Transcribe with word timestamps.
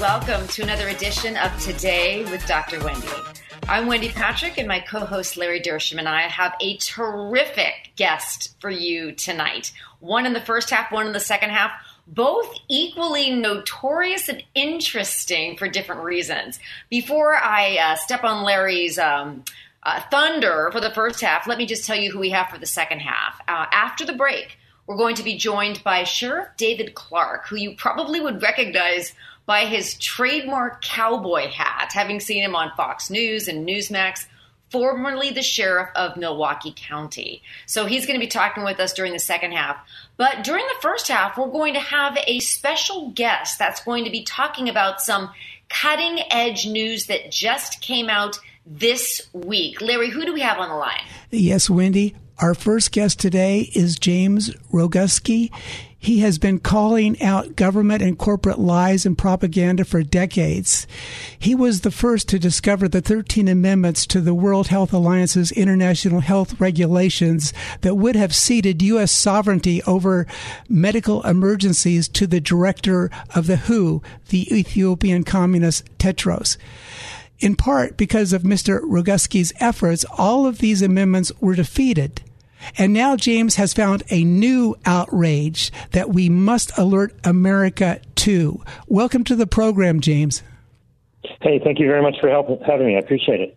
Welcome 0.00 0.48
to 0.48 0.62
another 0.62 0.88
edition 0.88 1.36
of 1.36 1.54
Today 1.62 2.24
with 2.30 2.46
Dr. 2.46 2.82
Wendy. 2.82 3.06
I'm 3.68 3.86
Wendy 3.86 4.08
Patrick, 4.08 4.56
and 4.56 4.66
my 4.66 4.80
co 4.80 5.00
host 5.00 5.36
Larry 5.36 5.60
Dersham 5.60 5.98
and 5.98 6.08
I 6.08 6.22
have 6.22 6.54
a 6.58 6.78
terrific 6.78 7.92
guest 7.96 8.56
for 8.62 8.70
you 8.70 9.12
tonight. 9.12 9.72
One 9.98 10.24
in 10.24 10.32
the 10.32 10.40
first 10.40 10.70
half, 10.70 10.90
one 10.90 11.06
in 11.06 11.12
the 11.12 11.20
second 11.20 11.50
half, 11.50 11.72
both 12.06 12.50
equally 12.66 13.34
notorious 13.34 14.30
and 14.30 14.42
interesting 14.54 15.58
for 15.58 15.68
different 15.68 16.02
reasons. 16.02 16.58
Before 16.88 17.36
I 17.36 17.76
uh, 17.76 17.96
step 17.96 18.24
on 18.24 18.42
Larry's 18.42 18.98
um, 18.98 19.44
uh, 19.82 20.00
thunder 20.10 20.70
for 20.72 20.80
the 20.80 20.94
first 20.94 21.20
half, 21.20 21.46
let 21.46 21.58
me 21.58 21.66
just 21.66 21.84
tell 21.84 21.96
you 21.96 22.10
who 22.10 22.20
we 22.20 22.30
have 22.30 22.48
for 22.48 22.56
the 22.58 22.64
second 22.64 23.00
half. 23.00 23.38
Uh, 23.46 23.66
after 23.70 24.06
the 24.06 24.14
break, 24.14 24.56
we're 24.86 24.96
going 24.96 25.16
to 25.16 25.22
be 25.22 25.36
joined 25.36 25.84
by 25.84 26.04
Sheriff 26.04 26.48
David 26.56 26.94
Clarke, 26.94 27.46
who 27.48 27.56
you 27.56 27.76
probably 27.76 28.18
would 28.18 28.40
recognize 28.40 29.14
by 29.46 29.64
his 29.64 29.94
trademark 29.94 30.82
cowboy 30.82 31.48
hat, 31.48 31.90
having 31.92 32.20
seen 32.20 32.42
him 32.42 32.54
on 32.54 32.72
Fox 32.76 33.10
News 33.10 33.48
and 33.48 33.68
Newsmax, 33.68 34.26
formerly 34.70 35.30
the 35.30 35.42
sheriff 35.42 35.90
of 35.96 36.16
Milwaukee 36.16 36.72
County. 36.76 37.42
So 37.66 37.86
he's 37.86 38.06
going 38.06 38.18
to 38.18 38.24
be 38.24 38.30
talking 38.30 38.64
with 38.64 38.78
us 38.78 38.92
during 38.92 39.12
the 39.12 39.18
second 39.18 39.52
half. 39.52 39.76
But 40.16 40.44
during 40.44 40.64
the 40.66 40.80
first 40.80 41.08
half, 41.08 41.36
we're 41.36 41.48
going 41.48 41.74
to 41.74 41.80
have 41.80 42.16
a 42.26 42.38
special 42.40 43.10
guest 43.10 43.58
that's 43.58 43.82
going 43.84 44.04
to 44.04 44.10
be 44.10 44.22
talking 44.22 44.68
about 44.68 45.00
some 45.00 45.30
cutting 45.68 46.20
edge 46.30 46.66
news 46.66 47.06
that 47.06 47.30
just 47.30 47.80
came 47.80 48.08
out 48.08 48.38
this 48.66 49.28
week. 49.32 49.80
Larry, 49.80 50.10
who 50.10 50.24
do 50.24 50.32
we 50.32 50.40
have 50.40 50.58
on 50.58 50.68
the 50.68 50.76
line? 50.76 51.02
Yes, 51.30 51.68
Wendy. 51.68 52.14
Our 52.38 52.54
first 52.54 52.92
guest 52.92 53.18
today 53.18 53.70
is 53.74 53.98
James 53.98 54.50
Roguski. 54.72 55.50
He 56.02 56.20
has 56.20 56.38
been 56.38 56.60
calling 56.60 57.20
out 57.20 57.56
government 57.56 58.00
and 58.00 58.16
corporate 58.16 58.58
lies 58.58 59.04
and 59.04 59.18
propaganda 59.18 59.84
for 59.84 60.02
decades. 60.02 60.86
He 61.38 61.54
was 61.54 61.82
the 61.82 61.90
first 61.90 62.26
to 62.30 62.38
discover 62.38 62.88
the 62.88 63.02
13 63.02 63.48
amendments 63.48 64.06
to 64.06 64.22
the 64.22 64.32
World 64.32 64.68
Health 64.68 64.94
Alliance's 64.94 65.52
international 65.52 66.20
health 66.20 66.58
regulations 66.58 67.52
that 67.82 67.96
would 67.96 68.16
have 68.16 68.34
ceded 68.34 68.80
U.S. 68.80 69.12
sovereignty 69.12 69.82
over 69.82 70.26
medical 70.70 71.22
emergencies 71.24 72.08
to 72.08 72.26
the 72.26 72.40
director 72.40 73.10
of 73.34 73.46
the 73.46 73.58
WHO, 73.58 74.02
the 74.30 74.52
Ethiopian 74.56 75.22
communist 75.22 75.84
Tedros. 75.98 76.56
In 77.40 77.56
part 77.56 77.98
because 77.98 78.32
of 78.32 78.42
Mr. 78.42 78.80
Roguski's 78.82 79.52
efforts, 79.60 80.06
all 80.16 80.46
of 80.46 80.58
these 80.58 80.80
amendments 80.80 81.30
were 81.42 81.54
defeated. 81.54 82.22
And 82.78 82.92
now 82.92 83.16
James 83.16 83.56
has 83.56 83.72
found 83.72 84.02
a 84.10 84.24
new 84.24 84.76
outrage 84.84 85.70
that 85.92 86.10
we 86.10 86.28
must 86.28 86.76
alert 86.78 87.14
America 87.24 88.00
to. 88.16 88.62
Welcome 88.86 89.24
to 89.24 89.36
the 89.36 89.46
program, 89.46 90.00
James. 90.00 90.42
Hey, 91.42 91.60
thank 91.62 91.78
you 91.78 91.86
very 91.86 92.02
much 92.02 92.16
for 92.20 92.28
help, 92.28 92.48
having 92.66 92.86
me. 92.86 92.96
I 92.96 92.98
appreciate 92.98 93.40
it. 93.40 93.56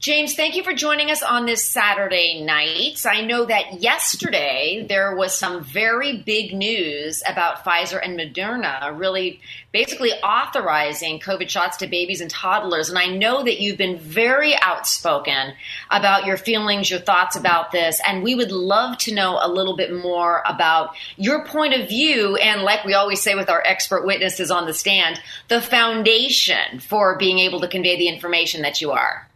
James, 0.00 0.36
thank 0.36 0.54
you 0.54 0.62
for 0.62 0.74
joining 0.74 1.10
us 1.10 1.24
on 1.24 1.44
this 1.44 1.64
Saturday 1.64 2.40
night. 2.40 3.04
I 3.04 3.20
know 3.20 3.44
that 3.46 3.82
yesterday 3.82 4.86
there 4.88 5.16
was 5.16 5.36
some 5.36 5.64
very 5.64 6.18
big 6.18 6.54
news 6.54 7.20
about 7.26 7.64
Pfizer 7.64 7.98
and 8.00 8.16
Moderna 8.16 8.96
really 8.96 9.40
basically 9.72 10.12
authorizing 10.22 11.18
COVID 11.18 11.48
shots 11.48 11.78
to 11.78 11.88
babies 11.88 12.20
and 12.20 12.30
toddlers. 12.30 12.88
And 12.88 12.96
I 12.96 13.08
know 13.08 13.42
that 13.42 13.60
you've 13.60 13.76
been 13.76 13.98
very 13.98 14.56
outspoken 14.62 15.54
about 15.90 16.26
your 16.26 16.36
feelings, 16.36 16.88
your 16.88 17.00
thoughts 17.00 17.34
about 17.34 17.72
this. 17.72 18.00
And 18.06 18.22
we 18.22 18.36
would 18.36 18.52
love 18.52 18.98
to 18.98 19.14
know 19.14 19.40
a 19.42 19.50
little 19.50 19.76
bit 19.76 19.92
more 19.92 20.44
about 20.46 20.94
your 21.16 21.44
point 21.44 21.74
of 21.74 21.88
view. 21.88 22.36
And 22.36 22.62
like 22.62 22.84
we 22.84 22.94
always 22.94 23.20
say 23.20 23.34
with 23.34 23.50
our 23.50 23.64
expert 23.66 24.06
witnesses 24.06 24.52
on 24.52 24.66
the 24.66 24.74
stand, 24.74 25.20
the 25.48 25.60
foundation 25.60 26.78
for 26.78 27.18
being 27.18 27.40
able 27.40 27.60
to 27.62 27.68
convey 27.68 27.98
the 27.98 28.06
information 28.06 28.62
that 28.62 28.80
you 28.80 28.92
are. 28.92 29.27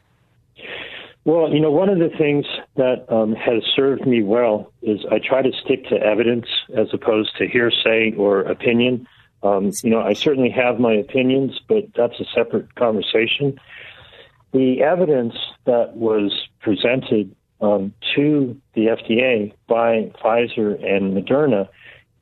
Well, 1.25 1.53
you 1.53 1.61
know, 1.61 1.71
one 1.71 1.89
of 1.89 1.99
the 1.99 2.11
things 2.19 2.47
that 2.77 3.07
um, 3.09 3.35
has 3.35 3.63
served 3.77 4.07
me 4.07 4.23
well 4.23 4.73
is 4.83 5.01
I 5.11 5.21
try 5.21 5.43
to 5.43 5.53
stick 5.65 5.87
to 5.89 5.97
evidence 5.97 6.47
as 6.77 6.89
opposed 6.93 7.37
to 7.37 7.47
hearsay 7.47 8.15
or 8.17 8.41
opinion. 8.41 9.07
Um, 9.45 9.71
you 9.85 9.91
know, 9.91 10.01
I 10.01 10.15
certainly 10.15 10.51
have 10.51 10.81
my 10.81 10.93
opinions, 10.93 11.61
but 11.69 11.85
that's 11.95 12.19
a 12.19 12.25
separate 12.35 12.75
conversation. 12.75 13.61
The 14.53 14.83
evidence 14.83 15.35
that 15.65 15.97
was 15.97 16.49
presented 16.61 17.35
um, 17.61 17.95
to 18.17 18.61
the 18.75 18.87
FDA 18.87 19.55
by 19.69 20.11
Pfizer 20.23 20.75
and 20.85 21.17
Moderna, 21.17 21.69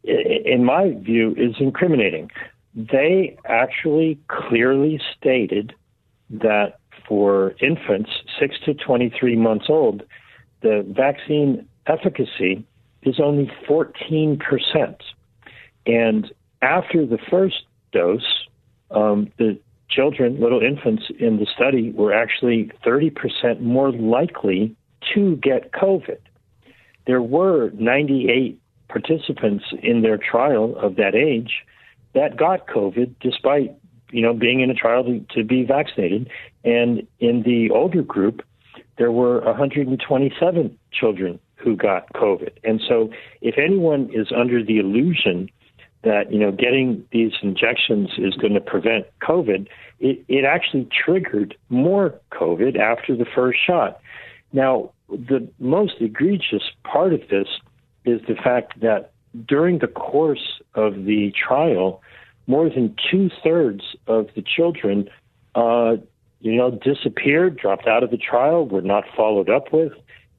in 0.04 0.64
my 0.64 0.92
view, 0.92 1.34
is 1.36 1.54
incriminating. 1.58 2.30
They 2.74 3.38
actually 3.46 4.18
clearly 4.28 5.00
stated 5.16 5.74
that 6.28 6.79
for 7.10 7.56
infants 7.60 8.08
6 8.38 8.54
to 8.66 8.74
23 8.74 9.34
months 9.34 9.66
old, 9.68 10.04
the 10.62 10.86
vaccine 10.88 11.66
efficacy 11.88 12.64
is 13.02 13.18
only 13.18 13.50
14%. 13.68 14.38
And 15.86 16.32
after 16.62 17.04
the 17.04 17.18
first 17.28 17.64
dose, 17.92 18.46
um, 18.92 19.32
the 19.38 19.58
children, 19.88 20.38
little 20.40 20.62
infants 20.62 21.02
in 21.18 21.38
the 21.38 21.46
study, 21.52 21.90
were 21.90 22.12
actually 22.12 22.70
30% 22.86 23.60
more 23.60 23.90
likely 23.90 24.76
to 25.12 25.34
get 25.42 25.72
COVID. 25.72 26.18
There 27.08 27.22
were 27.22 27.70
98 27.70 28.60
participants 28.88 29.64
in 29.82 30.02
their 30.02 30.16
trial 30.16 30.76
of 30.78 30.94
that 30.94 31.16
age 31.16 31.64
that 32.14 32.36
got 32.36 32.68
COVID 32.68 33.16
despite 33.20 33.74
you 34.12 34.22
know, 34.22 34.32
being 34.32 34.60
in 34.60 34.70
a 34.70 34.74
trial 34.74 35.04
to, 35.04 35.24
to 35.34 35.44
be 35.44 35.64
vaccinated. 35.64 36.30
And 36.64 37.06
in 37.18 37.42
the 37.42 37.70
older 37.70 38.02
group, 38.02 38.42
there 38.98 39.12
were 39.12 39.40
127 39.40 40.78
children 40.92 41.40
who 41.56 41.76
got 41.76 42.12
COVID. 42.12 42.50
And 42.64 42.80
so, 42.86 43.10
if 43.40 43.56
anyone 43.58 44.10
is 44.12 44.28
under 44.34 44.62
the 44.64 44.78
illusion 44.78 45.48
that 46.02 46.32
you 46.32 46.38
know 46.38 46.50
getting 46.50 47.04
these 47.12 47.32
injections 47.42 48.10
is 48.18 48.34
going 48.34 48.54
to 48.54 48.60
prevent 48.60 49.06
COVID, 49.22 49.68
it, 50.00 50.24
it 50.28 50.44
actually 50.44 50.88
triggered 51.04 51.56
more 51.68 52.14
COVID 52.32 52.78
after 52.78 53.16
the 53.16 53.26
first 53.26 53.58
shot. 53.64 54.00
Now, 54.52 54.92
the 55.08 55.48
most 55.58 55.94
egregious 56.00 56.62
part 56.84 57.12
of 57.12 57.20
this 57.30 57.48
is 58.04 58.20
the 58.26 58.34
fact 58.34 58.80
that 58.80 59.12
during 59.46 59.78
the 59.78 59.86
course 59.86 60.60
of 60.74 61.04
the 61.04 61.32
trial, 61.32 62.02
more 62.50 62.68
than 62.68 62.96
two 63.10 63.30
thirds 63.44 63.82
of 64.08 64.26
the 64.34 64.42
children, 64.42 65.08
uh, 65.54 65.96
you 66.40 66.56
know, 66.56 66.70
disappeared, 66.72 67.56
dropped 67.56 67.86
out 67.86 68.02
of 68.02 68.10
the 68.10 68.18
trial, 68.18 68.66
were 68.66 68.82
not 68.82 69.04
followed 69.16 69.48
up 69.48 69.72
with. 69.72 69.92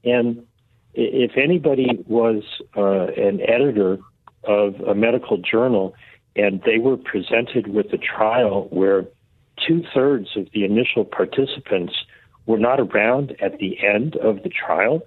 And 0.04 0.46
if 0.94 1.38
anybody 1.38 2.04
was 2.08 2.44
uh, 2.76 3.08
an 3.16 3.40
editor 3.42 3.98
of 4.44 4.76
a 4.82 4.94
medical 4.94 5.38
journal 5.38 5.96
and 6.36 6.62
they 6.66 6.80
were 6.80 6.98
presented 6.98 7.68
with 7.68 7.94
a 7.94 7.98
trial 7.98 8.68
where 8.72 9.06
two 9.66 9.84
thirds 9.94 10.30
of 10.36 10.48
the 10.54 10.66
initial 10.66 11.06
participants 11.06 11.94
were 12.46 12.58
not 12.60 12.80
around 12.80 13.36
at 13.42 13.60
the 13.60 13.78
end 13.82 14.18
of 14.18 14.44
the 14.44 14.50
trial, 14.50 15.02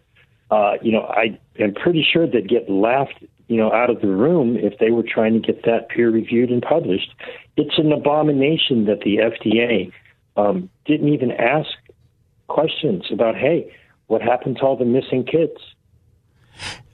uh, 0.51 0.75
you 0.81 0.93
know, 0.93 1.03
I 1.03 1.39
am 1.59 1.75
pretty 1.75 2.07
sure 2.11 2.27
they'd 2.27 2.49
get 2.49 2.71
laughed 2.71 3.25
you 3.49 3.57
know, 3.57 3.73
out 3.73 3.91
of 3.91 4.01
the 4.01 4.09
room 4.09 4.57
if 4.57 4.79
they 4.79 4.91
were 4.91 5.03
trying 5.03 5.35
to 5.35 5.41
get 5.41 5.65
that 5.65 5.89
peer 5.89 6.11
reviewed 6.11 6.51
and 6.51 6.63
published. 6.63 7.15
It's 7.57 7.79
an 7.79 7.93
abomination 7.93 8.87
that 8.87 9.01
the 9.01 9.19
FDA 9.19 9.93
um, 10.37 10.71
didn't 10.87 11.09
even 11.09 11.31
ask 11.31 11.69
questions 12.49 13.05
about, 13.13 13.37
hey, 13.37 13.73
what 14.07 14.23
happened 14.23 14.57
to 14.59 14.63
all 14.63 14.77
the 14.77 14.85
missing 14.85 15.25
kids? 15.25 15.59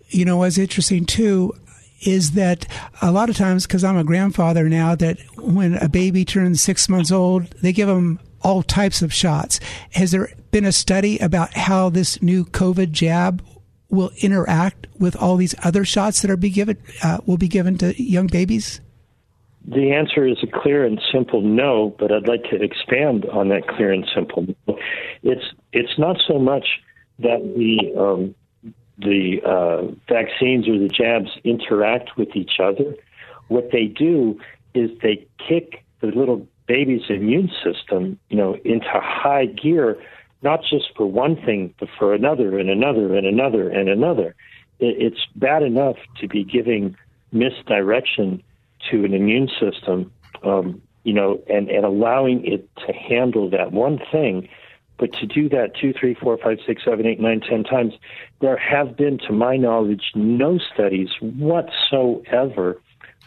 You 0.08 0.24
know, 0.24 0.38
what's 0.38 0.58
interesting 0.58 1.06
too 1.06 1.54
is 2.02 2.32
that 2.32 2.66
a 3.02 3.12
lot 3.12 3.28
of 3.28 3.36
times, 3.36 3.66
because 3.66 3.84
I'm 3.84 3.96
a 3.96 4.04
grandfather 4.04 4.68
now, 4.68 4.94
that 4.96 5.18
when 5.36 5.74
a 5.74 5.88
baby 5.88 6.24
turns 6.24 6.60
six 6.60 6.88
months 6.88 7.12
old, 7.12 7.50
they 7.62 7.72
give 7.72 7.88
them 7.88 8.18
all 8.42 8.62
types 8.62 9.02
of 9.02 9.12
shots. 9.12 9.60
Has 9.92 10.12
there 10.12 10.30
been 10.50 10.64
a 10.64 10.72
study 10.72 11.18
about 11.18 11.54
how 11.54 11.90
this 11.90 12.22
new 12.22 12.44
COVID 12.46 12.90
jab 12.90 13.44
will 13.90 14.10
interact 14.18 14.86
with 14.98 15.16
all 15.16 15.36
these 15.36 15.54
other 15.62 15.84
shots 15.84 16.22
that 16.22 16.30
are 16.30 16.36
be 16.36 16.50
given 16.50 16.78
uh, 17.02 17.18
will 17.26 17.38
be 17.38 17.48
given 17.48 17.76
to 17.78 18.00
young 18.02 18.26
babies? 18.26 18.80
The 19.66 19.92
answer 19.92 20.26
is 20.26 20.38
a 20.42 20.46
clear 20.46 20.84
and 20.86 21.00
simple 21.12 21.42
no, 21.42 21.94
but 21.98 22.10
I'd 22.10 22.26
like 22.26 22.44
to 22.44 22.62
expand 22.62 23.26
on 23.26 23.48
that 23.48 23.68
clear 23.68 23.92
and 23.92 24.08
simple. 24.14 24.46
It's 25.22 25.44
it's 25.72 25.98
not 25.98 26.16
so 26.26 26.38
much 26.38 26.66
that 27.18 27.40
the 27.56 28.00
um, 28.00 28.34
the 28.98 29.40
uh, 29.44 29.92
vaccines 30.08 30.68
or 30.68 30.78
the 30.78 30.88
jabs 30.88 31.30
interact 31.44 32.16
with 32.16 32.34
each 32.34 32.58
other. 32.62 32.94
What 33.48 33.70
they 33.72 33.84
do 33.86 34.40
is 34.74 34.90
they 35.02 35.26
kick 35.46 35.84
the 36.00 36.08
little 36.08 36.46
baby's 36.66 37.02
immune 37.08 37.50
system, 37.64 38.18
you 38.28 38.36
know, 38.36 38.56
into 38.64 38.88
high 38.88 39.46
gear, 39.46 39.98
not 40.42 40.60
just 40.62 40.94
for 40.96 41.06
one 41.06 41.36
thing, 41.36 41.74
but 41.78 41.88
for 41.98 42.14
another 42.14 42.58
and 42.58 42.70
another 42.70 43.16
and 43.16 43.26
another 43.26 43.68
and 43.68 43.88
another. 43.88 44.34
It's 44.78 45.26
bad 45.36 45.62
enough 45.62 45.96
to 46.20 46.28
be 46.28 46.44
giving 46.44 46.96
misdirection 47.32 48.42
to 48.90 49.04
an 49.04 49.12
immune 49.12 49.50
system, 49.60 50.10
um, 50.42 50.80
you 51.04 51.12
know, 51.12 51.42
and, 51.48 51.68
and 51.68 51.84
allowing 51.84 52.44
it 52.46 52.68
to 52.86 52.92
handle 52.92 53.50
that 53.50 53.72
one 53.72 54.00
thing. 54.10 54.48
But 54.98 55.12
to 55.14 55.26
do 55.26 55.48
that 55.50 55.74
two, 55.80 55.92
three, 55.92 56.14
four, 56.14 56.36
five, 56.38 56.58
six, 56.66 56.82
seven, 56.84 57.06
eight, 57.06 57.20
nine, 57.20 57.40
ten 57.40 57.64
times, 57.64 57.94
there 58.40 58.56
have 58.56 58.96
been, 58.96 59.18
to 59.26 59.32
my 59.32 59.56
knowledge, 59.56 60.12
no 60.14 60.58
studies 60.72 61.08
whatsoever 61.20 62.80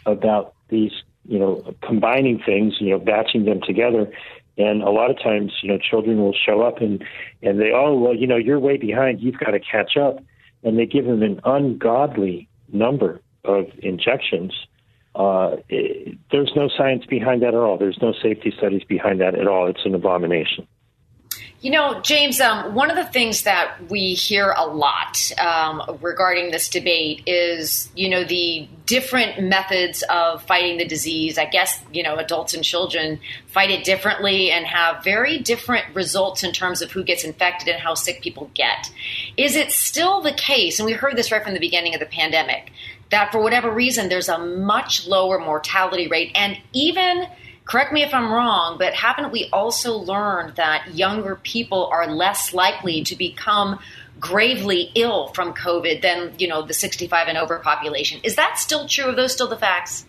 about 0.06 0.54
these, 0.68 0.92
you 1.26 1.38
know, 1.38 1.74
combining 1.82 2.40
things, 2.44 2.74
you 2.80 2.90
know, 2.90 2.98
batching 2.98 3.44
them 3.44 3.60
together. 3.60 4.12
And 4.56 4.82
a 4.82 4.90
lot 4.90 5.10
of 5.10 5.18
times, 5.20 5.52
you 5.62 5.68
know, 5.68 5.78
children 5.78 6.18
will 6.18 6.34
show 6.34 6.62
up 6.62 6.80
and, 6.80 7.02
and 7.42 7.60
they, 7.60 7.72
oh, 7.74 7.98
well, 7.98 8.14
you 8.14 8.26
know, 8.26 8.36
you're 8.36 8.60
way 8.60 8.76
behind. 8.76 9.20
You've 9.20 9.38
got 9.38 9.50
to 9.50 9.60
catch 9.60 9.96
up. 9.96 10.18
And 10.62 10.78
they 10.78 10.86
give 10.86 11.04
them 11.04 11.22
an 11.22 11.40
ungodly 11.44 12.48
number 12.72 13.20
of 13.44 13.66
injections 13.82 14.52
uh, 15.14 15.56
it, 15.68 16.18
there's 16.32 16.52
no 16.56 16.68
science 16.68 17.04
behind 17.06 17.42
that 17.42 17.48
at 17.48 17.54
all. 17.54 17.78
There's 17.78 17.98
no 18.02 18.12
safety 18.12 18.52
studies 18.56 18.82
behind 18.84 19.20
that 19.20 19.38
at 19.38 19.46
all. 19.46 19.68
It's 19.68 19.84
an 19.84 19.94
abomination. 19.94 20.66
You 21.64 21.70
know, 21.70 21.98
James, 22.02 22.42
um, 22.42 22.74
one 22.74 22.90
of 22.90 22.96
the 22.96 23.06
things 23.06 23.44
that 23.44 23.88
we 23.88 24.12
hear 24.12 24.50
a 24.54 24.66
lot 24.66 25.32
um, 25.38 25.98
regarding 26.02 26.50
this 26.50 26.68
debate 26.68 27.22
is, 27.26 27.88
you 27.96 28.10
know, 28.10 28.22
the 28.22 28.68
different 28.84 29.42
methods 29.42 30.04
of 30.10 30.42
fighting 30.42 30.76
the 30.76 30.84
disease. 30.84 31.38
I 31.38 31.46
guess, 31.46 31.82
you 31.90 32.02
know, 32.02 32.16
adults 32.16 32.52
and 32.52 32.62
children 32.62 33.18
fight 33.46 33.70
it 33.70 33.82
differently 33.82 34.50
and 34.50 34.66
have 34.66 35.02
very 35.02 35.38
different 35.38 35.86
results 35.94 36.44
in 36.44 36.52
terms 36.52 36.82
of 36.82 36.92
who 36.92 37.02
gets 37.02 37.24
infected 37.24 37.68
and 37.68 37.80
how 37.80 37.94
sick 37.94 38.20
people 38.20 38.50
get. 38.52 38.90
Is 39.38 39.56
it 39.56 39.72
still 39.72 40.20
the 40.20 40.32
case, 40.32 40.78
and 40.78 40.84
we 40.84 40.92
heard 40.92 41.16
this 41.16 41.32
right 41.32 41.42
from 41.42 41.54
the 41.54 41.60
beginning 41.60 41.94
of 41.94 42.00
the 42.00 42.04
pandemic, 42.04 42.72
that 43.10 43.32
for 43.32 43.40
whatever 43.40 43.70
reason 43.70 44.10
there's 44.10 44.28
a 44.28 44.36
much 44.36 45.06
lower 45.06 45.38
mortality 45.38 46.08
rate 46.08 46.30
and 46.34 46.58
even 46.74 47.26
correct 47.64 47.92
me 47.92 48.02
if 48.02 48.12
I'm 48.12 48.30
wrong, 48.30 48.76
but 48.78 48.94
haven't 48.94 49.32
we 49.32 49.48
also 49.52 49.96
learned 49.96 50.56
that 50.56 50.94
younger 50.94 51.36
people 51.36 51.86
are 51.86 52.06
less 52.06 52.52
likely 52.52 53.02
to 53.04 53.16
become 53.16 53.78
gravely 54.20 54.90
ill 54.94 55.28
from 55.28 55.54
COVID 55.54 56.02
than, 56.02 56.34
you 56.38 56.48
know, 56.48 56.62
the 56.62 56.74
65 56.74 57.28
and 57.28 57.38
over 57.38 57.58
population? 57.58 58.20
Is 58.22 58.36
that 58.36 58.58
still 58.58 58.86
true? 58.86 59.10
Are 59.10 59.14
those 59.14 59.32
still 59.32 59.48
the 59.48 59.56
facts? 59.56 60.06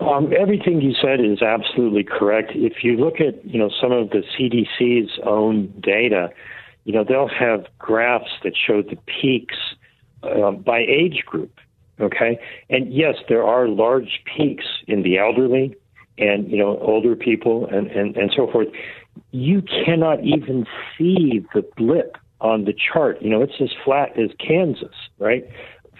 Um, 0.00 0.32
everything 0.38 0.80
you 0.80 0.94
said 0.94 1.20
is 1.20 1.42
absolutely 1.42 2.04
correct. 2.04 2.52
If 2.54 2.82
you 2.82 2.96
look 2.96 3.20
at, 3.20 3.44
you 3.44 3.58
know, 3.58 3.70
some 3.80 3.92
of 3.92 4.10
the 4.10 4.22
CDC's 4.34 5.18
own 5.24 5.72
data, 5.80 6.30
you 6.84 6.94
know, 6.94 7.04
they'll 7.04 7.28
have 7.28 7.66
graphs 7.78 8.30
that 8.42 8.54
show 8.56 8.80
the 8.80 8.96
peaks 9.20 9.56
uh, 10.22 10.52
by 10.52 10.78
age 10.80 11.24
group. 11.26 11.52
Okay. 12.00 12.40
And 12.70 12.92
yes, 12.92 13.16
there 13.28 13.44
are 13.44 13.68
large 13.68 14.22
peaks 14.24 14.64
in 14.86 15.02
the 15.02 15.18
elderly 15.18 15.76
and, 16.18 16.50
you 16.50 16.58
know, 16.58 16.78
older 16.78 17.16
people 17.16 17.66
and, 17.66 17.88
and, 17.88 18.16
and 18.16 18.32
so 18.36 18.50
forth. 18.50 18.68
You 19.32 19.62
cannot 19.62 20.24
even 20.24 20.66
see 20.96 21.44
the 21.54 21.62
blip 21.76 22.16
on 22.40 22.64
the 22.64 22.74
chart. 22.74 23.20
You 23.20 23.30
know, 23.30 23.42
it's 23.42 23.60
as 23.60 23.70
flat 23.84 24.18
as 24.18 24.30
Kansas, 24.38 24.94
right? 25.18 25.48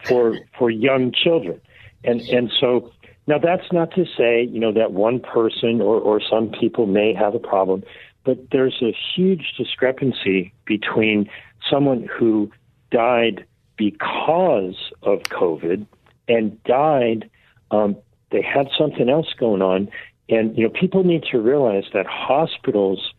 For, 0.05 0.39
for 0.59 0.71
young 0.71 1.13
children. 1.13 1.61
And, 2.05 2.21
and 2.23 2.51
so 2.61 2.93
now 3.27 3.39
that's 3.39 3.73
not 3.73 3.95
to 3.95 4.05
say, 4.17 4.43
you 4.45 4.59
know, 4.59 4.73
that 4.73 4.93
one 4.93 5.21
person 5.21 5.81
or, 5.81 6.01
or 6.01 6.21
some 6.21 6.51
people 6.51 6.87
may 6.87 7.15
have 7.15 7.35
a 7.35 7.39
problem, 7.39 7.85
but 8.25 8.39
there's 8.51 8.83
a 8.83 8.95
huge 9.15 9.55
discrepancy 9.57 10.53
between 10.65 11.31
someone 11.71 12.09
who 12.19 12.51
died 12.91 13.45
because 13.77 14.77
of 15.03 15.21
COVID 15.25 15.87
and 16.29 16.63
died. 16.65 17.31
Um, 17.71 17.97
they 18.31 18.43
had 18.43 18.69
something 18.79 19.09
else 19.09 19.33
going 19.39 19.63
on. 19.63 19.91
And, 20.29 20.57
you 20.57 20.65
know, 20.65 20.71
people 20.71 21.05
need 21.05 21.25
to 21.33 21.41
realize 21.41 21.85
that 21.93 22.07
hospitals 22.07 23.13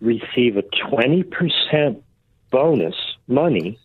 receive 0.00 0.56
a 0.56 0.62
20% 0.62 2.02
bonus 2.50 2.94
money 3.26 3.78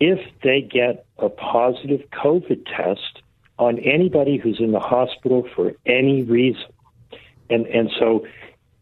if 0.00 0.18
they 0.42 0.60
get 0.60 1.04
a 1.18 1.28
positive 1.28 2.00
COVID 2.10 2.64
test 2.66 3.22
on 3.58 3.78
anybody 3.80 4.38
who's 4.38 4.58
in 4.58 4.72
the 4.72 4.80
hospital 4.80 5.46
for 5.54 5.72
any 5.84 6.22
reason. 6.22 6.64
And, 7.50 7.66
and 7.66 7.90
so 7.98 8.26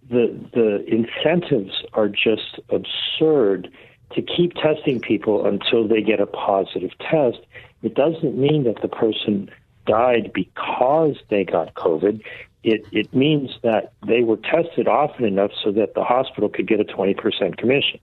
the, 0.08 0.38
the 0.52 0.84
incentives 0.86 1.84
are 1.92 2.08
just 2.08 2.60
absurd 2.70 3.70
to 4.12 4.22
keep 4.22 4.54
testing 4.54 5.00
people 5.00 5.46
until 5.46 5.86
they 5.86 6.00
get 6.00 6.20
a 6.20 6.26
positive 6.26 6.90
test. 6.98 7.38
It 7.82 7.94
doesn't 7.94 8.38
mean 8.38 8.64
that 8.64 8.80
the 8.80 8.88
person 8.88 9.50
died 9.88 10.30
because 10.32 11.16
they 11.30 11.44
got 11.44 11.74
COVID. 11.74 12.22
It, 12.62 12.84
it 12.92 13.12
means 13.14 13.50
that 13.62 13.92
they 14.06 14.22
were 14.22 14.36
tested 14.36 14.86
often 14.86 15.24
enough 15.24 15.50
so 15.64 15.72
that 15.72 15.94
the 15.94 16.04
hospital 16.04 16.48
could 16.48 16.68
get 16.68 16.80
a 16.80 16.84
20% 16.84 17.56
commission. 17.56 17.98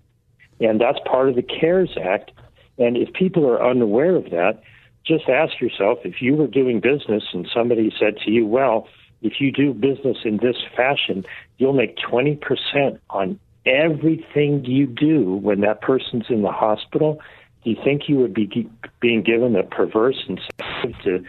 And 0.59 0.81
that's 0.81 0.99
part 1.05 1.29
of 1.29 1.35
the 1.35 1.43
CARES 1.43 1.97
Act. 2.01 2.31
And 2.77 2.97
if 2.97 3.13
people 3.13 3.47
are 3.47 3.63
unaware 3.63 4.15
of 4.15 4.31
that, 4.31 4.63
just 5.05 5.29
ask 5.29 5.61
yourself 5.61 5.99
if 6.03 6.21
you 6.21 6.35
were 6.35 6.47
doing 6.47 6.79
business 6.79 7.23
and 7.31 7.47
somebody 7.53 7.93
said 7.99 8.17
to 8.25 8.31
you, 8.31 8.45
well, 8.47 8.87
if 9.21 9.39
you 9.39 9.51
do 9.51 9.73
business 9.73 10.17
in 10.25 10.37
this 10.37 10.57
fashion, 10.75 11.23
you'll 11.57 11.73
make 11.73 11.97
20% 11.97 12.99
on 13.09 13.39
everything 13.65 14.65
you 14.65 14.87
do 14.87 15.35
when 15.35 15.61
that 15.61 15.81
person's 15.81 16.25
in 16.29 16.41
the 16.41 16.51
hospital, 16.51 17.19
do 17.63 17.71
you 17.71 17.77
think 17.83 18.07
you 18.07 18.17
would 18.17 18.33
be 18.33 18.69
being 18.99 19.23
given 19.23 19.55
a 19.55 19.63
perverse 19.63 20.23
incentive 20.27 21.03
to 21.03 21.23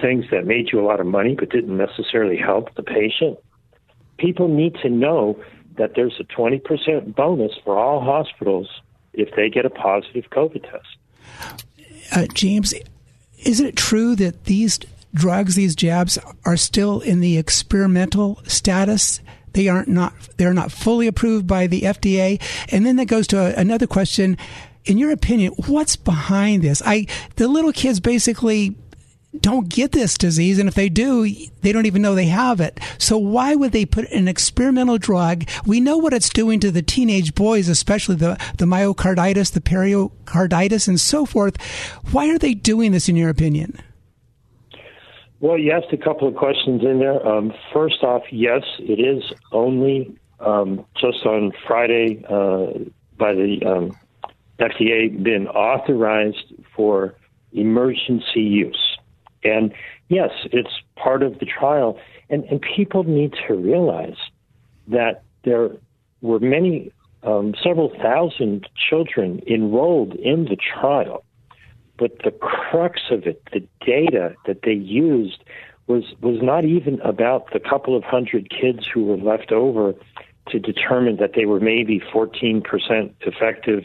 things 0.00 0.26
that 0.30 0.46
made 0.46 0.70
you 0.72 0.80
a 0.80 0.86
lot 0.86 1.00
of 1.00 1.06
money 1.06 1.34
but 1.38 1.50
didn't 1.50 1.76
necessarily 1.76 2.36
help 2.36 2.74
the 2.74 2.82
patient? 2.82 3.38
People 4.18 4.48
need 4.48 4.74
to 4.82 4.88
know 4.88 5.40
that 5.76 5.92
there's 5.96 6.20
a 6.20 6.24
20% 6.24 7.14
bonus 7.14 7.52
for 7.64 7.78
all 7.78 8.00
hospitals 8.00 8.68
if 9.12 9.34
they 9.34 9.48
get 9.48 9.64
a 9.64 9.70
positive 9.70 10.24
COVID 10.30 10.62
test. 10.62 11.56
Uh, 12.12 12.26
James, 12.34 12.74
is 13.38 13.60
it 13.60 13.76
true 13.76 14.14
that 14.16 14.44
these 14.44 14.78
drugs, 15.14 15.54
these 15.54 15.74
jabs, 15.74 16.18
are 16.44 16.56
still 16.56 17.00
in 17.00 17.20
the 17.20 17.38
experimental 17.38 18.40
status? 18.44 19.20
They 19.52 19.68
aren't 19.68 19.88
not 19.88 20.12
they're 20.36 20.54
not 20.54 20.70
fully 20.70 21.06
approved 21.06 21.46
by 21.46 21.66
the 21.66 21.82
FDA. 21.82 22.40
And 22.70 22.86
then 22.86 22.96
that 22.96 23.06
goes 23.06 23.26
to 23.28 23.38
a, 23.38 23.60
another 23.60 23.86
question. 23.86 24.36
In 24.84 24.96
your 24.96 25.10
opinion, 25.10 25.52
what's 25.66 25.96
behind 25.96 26.62
this? 26.62 26.82
I 26.84 27.06
the 27.36 27.48
little 27.48 27.72
kids 27.72 28.00
basically 28.00 28.76
don't 29.38 29.68
get 29.68 29.92
this 29.92 30.18
disease, 30.18 30.58
and 30.58 30.68
if 30.68 30.74
they 30.74 30.88
do, 30.88 31.28
they 31.60 31.72
don't 31.72 31.86
even 31.86 32.02
know 32.02 32.14
they 32.14 32.26
have 32.26 32.60
it. 32.60 32.80
So 32.98 33.16
why 33.16 33.54
would 33.54 33.70
they 33.72 33.86
put 33.86 34.10
an 34.10 34.26
experimental 34.26 34.98
drug? 34.98 35.48
We 35.64 35.80
know 35.80 35.98
what 35.98 36.12
it's 36.12 36.28
doing 36.28 36.58
to 36.60 36.70
the 36.72 36.82
teenage 36.82 37.34
boys, 37.34 37.68
especially 37.68 38.16
the, 38.16 38.38
the 38.58 38.64
myocarditis, 38.64 39.52
the 39.52 39.60
pericarditis, 39.60 40.88
and 40.88 41.00
so 41.00 41.26
forth. 41.26 41.60
Why 42.10 42.28
are 42.28 42.38
they 42.38 42.54
doing 42.54 42.90
this, 42.90 43.08
in 43.08 43.14
your 43.14 43.30
opinion? 43.30 43.80
Well, 45.38 45.56
you 45.56 45.72
asked 45.72 45.92
a 45.92 45.96
couple 45.96 46.28
of 46.28 46.34
questions 46.34 46.82
in 46.82 46.98
there. 46.98 47.26
Um, 47.26 47.54
first 47.72 48.02
off, 48.02 48.24
yes, 48.30 48.62
it 48.78 49.00
is 49.00 49.22
only 49.52 50.18
um, 50.40 50.84
just 51.00 51.24
on 51.24 51.52
Friday 51.66 52.22
uh, 52.28 52.90
by 53.16 53.32
the 53.32 53.58
um, 53.64 53.96
FDA 54.58 55.22
been 55.22 55.46
authorized 55.48 56.52
for 56.76 57.14
emergency 57.52 58.42
use. 58.42 58.89
And 59.42 59.72
yes, 60.08 60.30
it's 60.52 60.80
part 60.96 61.22
of 61.22 61.38
the 61.38 61.46
trial. 61.46 61.98
And, 62.28 62.44
and 62.44 62.60
people 62.60 63.04
need 63.04 63.34
to 63.46 63.54
realize 63.54 64.16
that 64.88 65.22
there 65.44 65.70
were 66.20 66.40
many, 66.40 66.92
um, 67.22 67.54
several 67.62 67.90
thousand 68.02 68.68
children 68.76 69.40
enrolled 69.46 70.14
in 70.14 70.44
the 70.44 70.56
trial. 70.56 71.24
But 71.98 72.22
the 72.24 72.30
crux 72.30 73.00
of 73.10 73.26
it, 73.26 73.42
the 73.52 73.66
data 73.84 74.34
that 74.46 74.62
they 74.62 74.72
used, 74.72 75.44
was 75.86 76.04
was 76.20 76.38
not 76.40 76.64
even 76.64 77.00
about 77.00 77.52
the 77.52 77.60
couple 77.60 77.96
of 77.96 78.04
hundred 78.04 78.48
kids 78.48 78.86
who 78.86 79.04
were 79.04 79.18
left 79.18 79.52
over 79.52 79.94
to 80.48 80.58
determine 80.58 81.16
that 81.16 81.32
they 81.34 81.44
were 81.44 81.60
maybe 81.60 82.00
14% 82.12 82.62
effective 83.20 83.84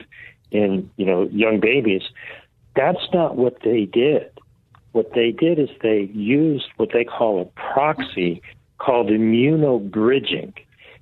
in 0.51 0.89
you 0.97 1.05
know 1.05 1.23
young 1.31 1.59
babies. 1.59 2.03
That's 2.75 3.07
not 3.13 3.35
what 3.35 3.57
they 3.63 3.85
did. 3.85 4.29
What 4.95 5.11
they 5.13 5.31
did 5.31 5.59
is 5.59 5.67
they 5.83 6.09
used 6.13 6.67
what 6.77 6.91
they 6.93 7.03
call 7.03 7.41
a 7.41 7.73
proxy 7.73 8.41
called 8.77 9.07
immunobridging. 9.09 10.53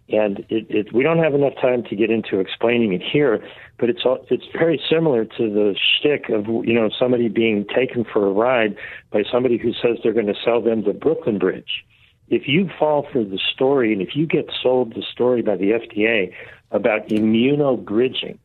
And 0.10 0.40
it, 0.50 0.66
it, 0.68 0.92
we 0.92 1.04
don't 1.04 1.20
have 1.20 1.36
enough 1.36 1.54
time 1.62 1.84
to 1.84 1.96
get 1.96 2.10
into 2.10 2.40
explaining 2.40 2.94
it 2.94 3.04
here, 3.04 3.48
but 3.78 3.92
it's 3.92 4.02
it's 4.32 4.46
very 4.52 4.82
similar 4.90 5.26
to 5.26 5.44
the 5.48 5.76
shtick 5.78 6.30
of 6.30 6.48
you 6.66 6.74
know 6.74 6.90
somebody 6.98 7.28
being 7.30 7.68
taken 7.68 8.04
for 8.04 8.26
a 8.26 8.32
ride 8.32 8.76
by 9.12 9.22
somebody 9.32 9.60
who 9.60 9.74
says 9.74 10.00
they're 10.02 10.12
going 10.12 10.26
to 10.26 10.42
sell 10.44 10.60
them 10.60 10.84
the 10.84 10.94
Brooklyn 10.94 11.38
Bridge. 11.38 11.86
If 12.30 12.48
you 12.48 12.72
fall 12.80 13.06
for 13.14 13.24
the 13.24 13.40
story 13.54 13.94
and 13.94 14.02
if 14.02 14.16
you 14.16 14.26
get 14.26 14.50
sold 14.64 14.96
the 14.96 15.04
story 15.04 15.44
by 15.44 15.56
the 15.56 15.70
FDA 15.70 16.34
about 16.72 17.10
immunobridging, 17.10 18.40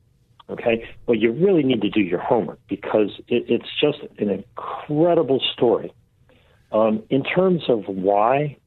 okay, 0.50 0.88
well 1.06 1.16
you 1.16 1.32
really 1.32 1.62
need 1.62 1.82
to 1.82 1.90
do 1.90 2.00
your 2.00 2.20
homework 2.20 2.58
because 2.68 3.20
it, 3.28 3.44
it's 3.48 3.68
just 3.80 3.98
an 4.18 4.30
incredible 4.30 5.40
story. 5.52 5.92
Um, 6.70 7.02
in 7.08 7.22
terms 7.24 7.62
of 7.68 7.84
why, 7.86 8.58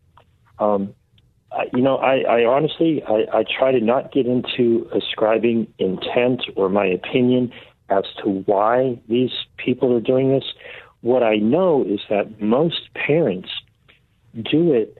um, 0.59 0.95
I, 1.51 1.65
you 1.73 1.81
know, 1.81 1.97
I, 1.97 2.21
I 2.21 2.45
honestly, 2.45 3.03
I, 3.07 3.39
I 3.39 3.43
try 3.43 3.71
to 3.71 3.79
not 3.79 4.11
get 4.11 4.25
into 4.25 4.89
ascribing 4.95 5.67
intent 5.77 6.43
or 6.55 6.69
my 6.69 6.85
opinion 6.85 7.51
as 7.89 8.05
to 8.23 8.29
why 8.45 8.99
these 9.09 9.31
people 9.57 9.95
are 9.95 10.01
doing 10.01 10.31
this. 10.31 10.45
What 11.01 11.23
I 11.23 11.35
know 11.35 11.83
is 11.83 11.99
that 12.09 12.41
most 12.41 12.93
parents 12.93 13.49
do 14.33 14.73
it 14.73 14.97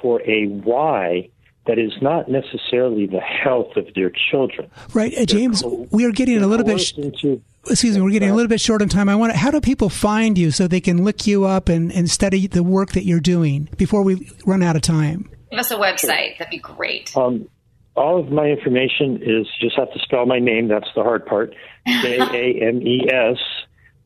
for 0.00 0.20
a 0.22 0.46
why 0.46 1.30
that 1.66 1.78
is 1.78 1.92
not 2.00 2.28
necessarily 2.28 3.06
the 3.06 3.20
health 3.20 3.76
of 3.76 3.86
their 3.94 4.10
children. 4.30 4.70
Right, 4.94 5.16
uh, 5.16 5.24
James. 5.24 5.62
Co- 5.62 5.88
we 5.90 6.04
are 6.04 6.12
getting 6.12 6.42
a 6.42 6.46
little 6.46 6.66
bit. 6.66 6.78
Sh- 6.78 6.94
into, 6.98 7.42
excuse 7.68 7.96
me, 7.96 8.02
we're 8.02 8.10
getting 8.10 8.30
a 8.30 8.34
little 8.34 8.48
bit 8.48 8.60
short 8.60 8.82
on 8.82 8.88
time. 8.88 9.08
I 9.08 9.16
want. 9.16 9.32
To, 9.32 9.38
how 9.38 9.50
do 9.50 9.60
people 9.60 9.88
find 9.88 10.38
you 10.38 10.50
so 10.50 10.68
they 10.68 10.80
can 10.80 11.04
look 11.04 11.26
you 11.26 11.44
up 11.44 11.68
and, 11.68 11.92
and 11.92 12.10
study 12.10 12.46
the 12.46 12.62
work 12.62 12.92
that 12.92 13.04
you're 13.04 13.20
doing 13.20 13.68
before 13.76 14.02
we 14.02 14.30
run 14.44 14.62
out 14.62 14.76
of 14.76 14.82
time? 14.82 15.28
Give 15.50 15.60
us 15.60 15.70
a 15.70 15.76
website. 15.76 16.38
That'd 16.38 16.50
be 16.50 16.58
great. 16.58 17.16
Um, 17.16 17.48
all 17.94 18.20
of 18.20 18.30
my 18.30 18.46
information 18.46 19.22
is 19.22 19.46
just 19.60 19.76
have 19.76 19.92
to 19.92 19.98
spell 20.00 20.26
my 20.26 20.38
name. 20.38 20.68
That's 20.68 20.88
the 20.94 21.02
hard 21.02 21.24
part. 21.26 21.54
J 21.86 22.18
A 22.18 22.68
M 22.68 22.82
E 22.82 23.08
S 23.10 23.38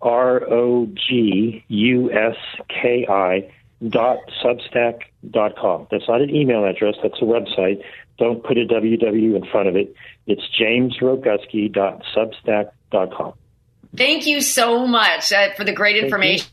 R 0.00 0.42
O 0.50 0.86
G 0.86 1.64
U 1.68 2.12
S 2.12 2.36
K 2.68 3.06
I 3.08 3.50
dot 3.88 4.18
substack 4.44 5.00
dot 5.30 5.56
com. 5.56 5.86
That's 5.90 6.06
not 6.08 6.20
an 6.20 6.34
email 6.34 6.64
address. 6.64 6.96
That's 7.02 7.20
a 7.20 7.24
website. 7.24 7.82
Don't 8.18 8.44
put 8.44 8.58
a 8.58 8.66
www 8.66 9.36
in 9.36 9.46
front 9.50 9.68
of 9.68 9.76
it. 9.76 9.94
It's 10.26 10.42
jamesroguski 10.60 11.72
dot 11.72 12.02
substack 12.14 12.70
dot 12.90 13.12
com. 13.12 13.32
Thank 13.96 14.26
you 14.26 14.40
so 14.40 14.86
much 14.86 15.32
uh, 15.32 15.52
for 15.54 15.64
the 15.64 15.72
great 15.72 15.96
information. 16.02 16.46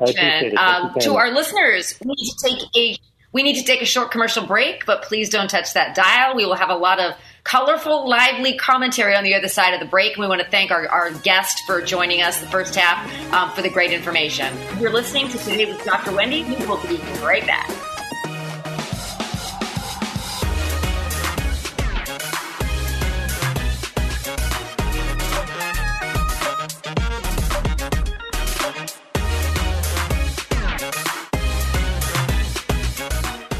Um, 0.00 0.94
to 1.00 1.16
our 1.16 1.32
listeners, 1.32 1.98
we 2.04 2.12
need 2.16 2.30
to 2.30 2.48
take 2.48 2.76
a 2.76 2.96
we 3.32 3.42
need 3.42 3.56
to 3.56 3.64
take 3.64 3.82
a 3.82 3.86
short 3.86 4.10
commercial 4.10 4.46
break, 4.46 4.86
but 4.86 5.02
please 5.02 5.28
don't 5.28 5.50
touch 5.50 5.74
that 5.74 5.96
dial. 5.96 6.36
We 6.36 6.46
will 6.46 6.54
have 6.54 6.70
a 6.70 6.76
lot 6.76 7.00
of 7.00 7.14
colorful, 7.48 8.06
lively 8.06 8.56
commentary 8.56 9.16
on 9.16 9.24
the 9.24 9.34
other 9.34 9.48
side 9.48 9.72
of 9.72 9.80
the 9.80 9.86
break. 9.86 10.18
We 10.18 10.28
want 10.28 10.42
to 10.42 10.48
thank 10.48 10.70
our, 10.70 10.86
our 10.86 11.10
guest 11.10 11.64
for 11.64 11.80
joining 11.80 12.20
us 12.20 12.40
the 12.40 12.46
first 12.46 12.74
half 12.74 13.32
um, 13.32 13.50
for 13.52 13.62
the 13.62 13.70
great 13.70 13.90
information. 13.90 14.54
You're 14.78 14.92
listening 14.92 15.28
to 15.28 15.38
Today 15.38 15.64
with 15.64 15.82
Dr. 15.84 16.14
Wendy. 16.14 16.44
We 16.44 16.56
will 16.66 16.80
be 16.86 16.98
right 17.22 17.46
back. 17.46 17.97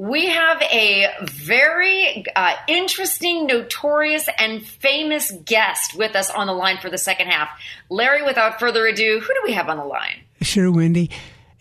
we 0.00 0.28
have 0.28 0.62
a 0.62 1.08
very 1.24 2.24
uh, 2.34 2.54
interesting, 2.66 3.46
notorious, 3.46 4.26
and 4.38 4.64
famous 4.64 5.30
guest 5.44 5.94
with 5.94 6.16
us 6.16 6.30
on 6.30 6.46
the 6.46 6.54
line 6.54 6.78
for 6.78 6.88
the 6.88 6.96
second 6.96 7.26
half. 7.26 7.50
Larry, 7.90 8.22
without 8.22 8.58
further 8.58 8.86
ado, 8.86 9.20
who 9.20 9.26
do 9.26 9.40
we 9.44 9.52
have 9.52 9.68
on 9.68 9.76
the 9.76 9.84
line? 9.84 10.22
Sure, 10.40 10.72
Wendy. 10.72 11.10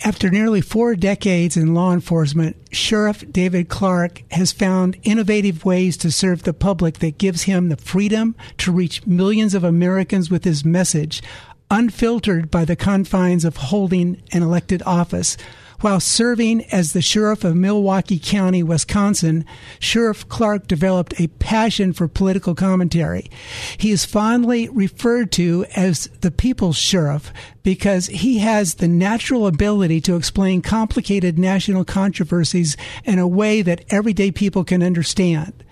After 0.05 0.29
nearly 0.29 0.61
four 0.61 0.95
decades 0.95 1.57
in 1.57 1.73
law 1.73 1.91
enforcement, 1.91 2.55
Sheriff 2.71 3.29
David 3.29 3.67
Clarke 3.67 4.23
has 4.31 4.53
found 4.53 4.95
innovative 5.03 5.65
ways 5.65 5.97
to 5.97 6.09
serve 6.09 6.43
the 6.43 6.53
public 6.53 6.99
that 6.99 7.17
gives 7.17 7.43
him 7.43 7.67
the 7.67 7.75
freedom 7.75 8.35
to 8.59 8.71
reach 8.71 9.05
millions 9.05 9.53
of 9.53 9.65
Americans 9.65 10.31
with 10.31 10.45
his 10.45 10.63
message, 10.63 11.21
unfiltered 11.69 12.49
by 12.49 12.63
the 12.63 12.77
confines 12.77 13.43
of 13.43 13.57
holding 13.57 14.21
an 14.31 14.43
elected 14.43 14.81
office. 14.85 15.35
While 15.81 16.01
serving 16.01 16.65
as 16.73 16.91
the 16.91 17.01
sheriff 17.01 17.45
of 17.45 17.55
Milwaukee 17.55 18.19
County, 18.19 18.61
Wisconsin, 18.61 19.45
Sheriff 19.79 20.27
Clarke 20.27 20.67
developed 20.67 21.17
a 21.17 21.27
passion 21.27 21.93
for 21.93 22.09
political 22.09 22.53
commentary. 22.53 23.31
He 23.77 23.91
is 23.91 24.03
fondly 24.03 24.67
referred 24.67 25.31
to 25.33 25.65
as 25.77 26.07
the 26.19 26.31
people's 26.31 26.75
sheriff 26.77 27.31
because 27.63 28.07
he 28.07 28.39
has 28.39 28.75
the 28.75 28.89
natural 28.89 29.47
ability 29.47 30.01
to 30.01 30.17
explain 30.17 30.61
complicated 30.61 31.39
national 31.39 31.85
controversies 31.85 32.75
in 33.05 33.17
a 33.17 33.27
way 33.27 33.61
that 33.61 33.85
everyday 33.89 34.31
people 34.31 34.65
can 34.65 34.83
understand. 34.83 35.63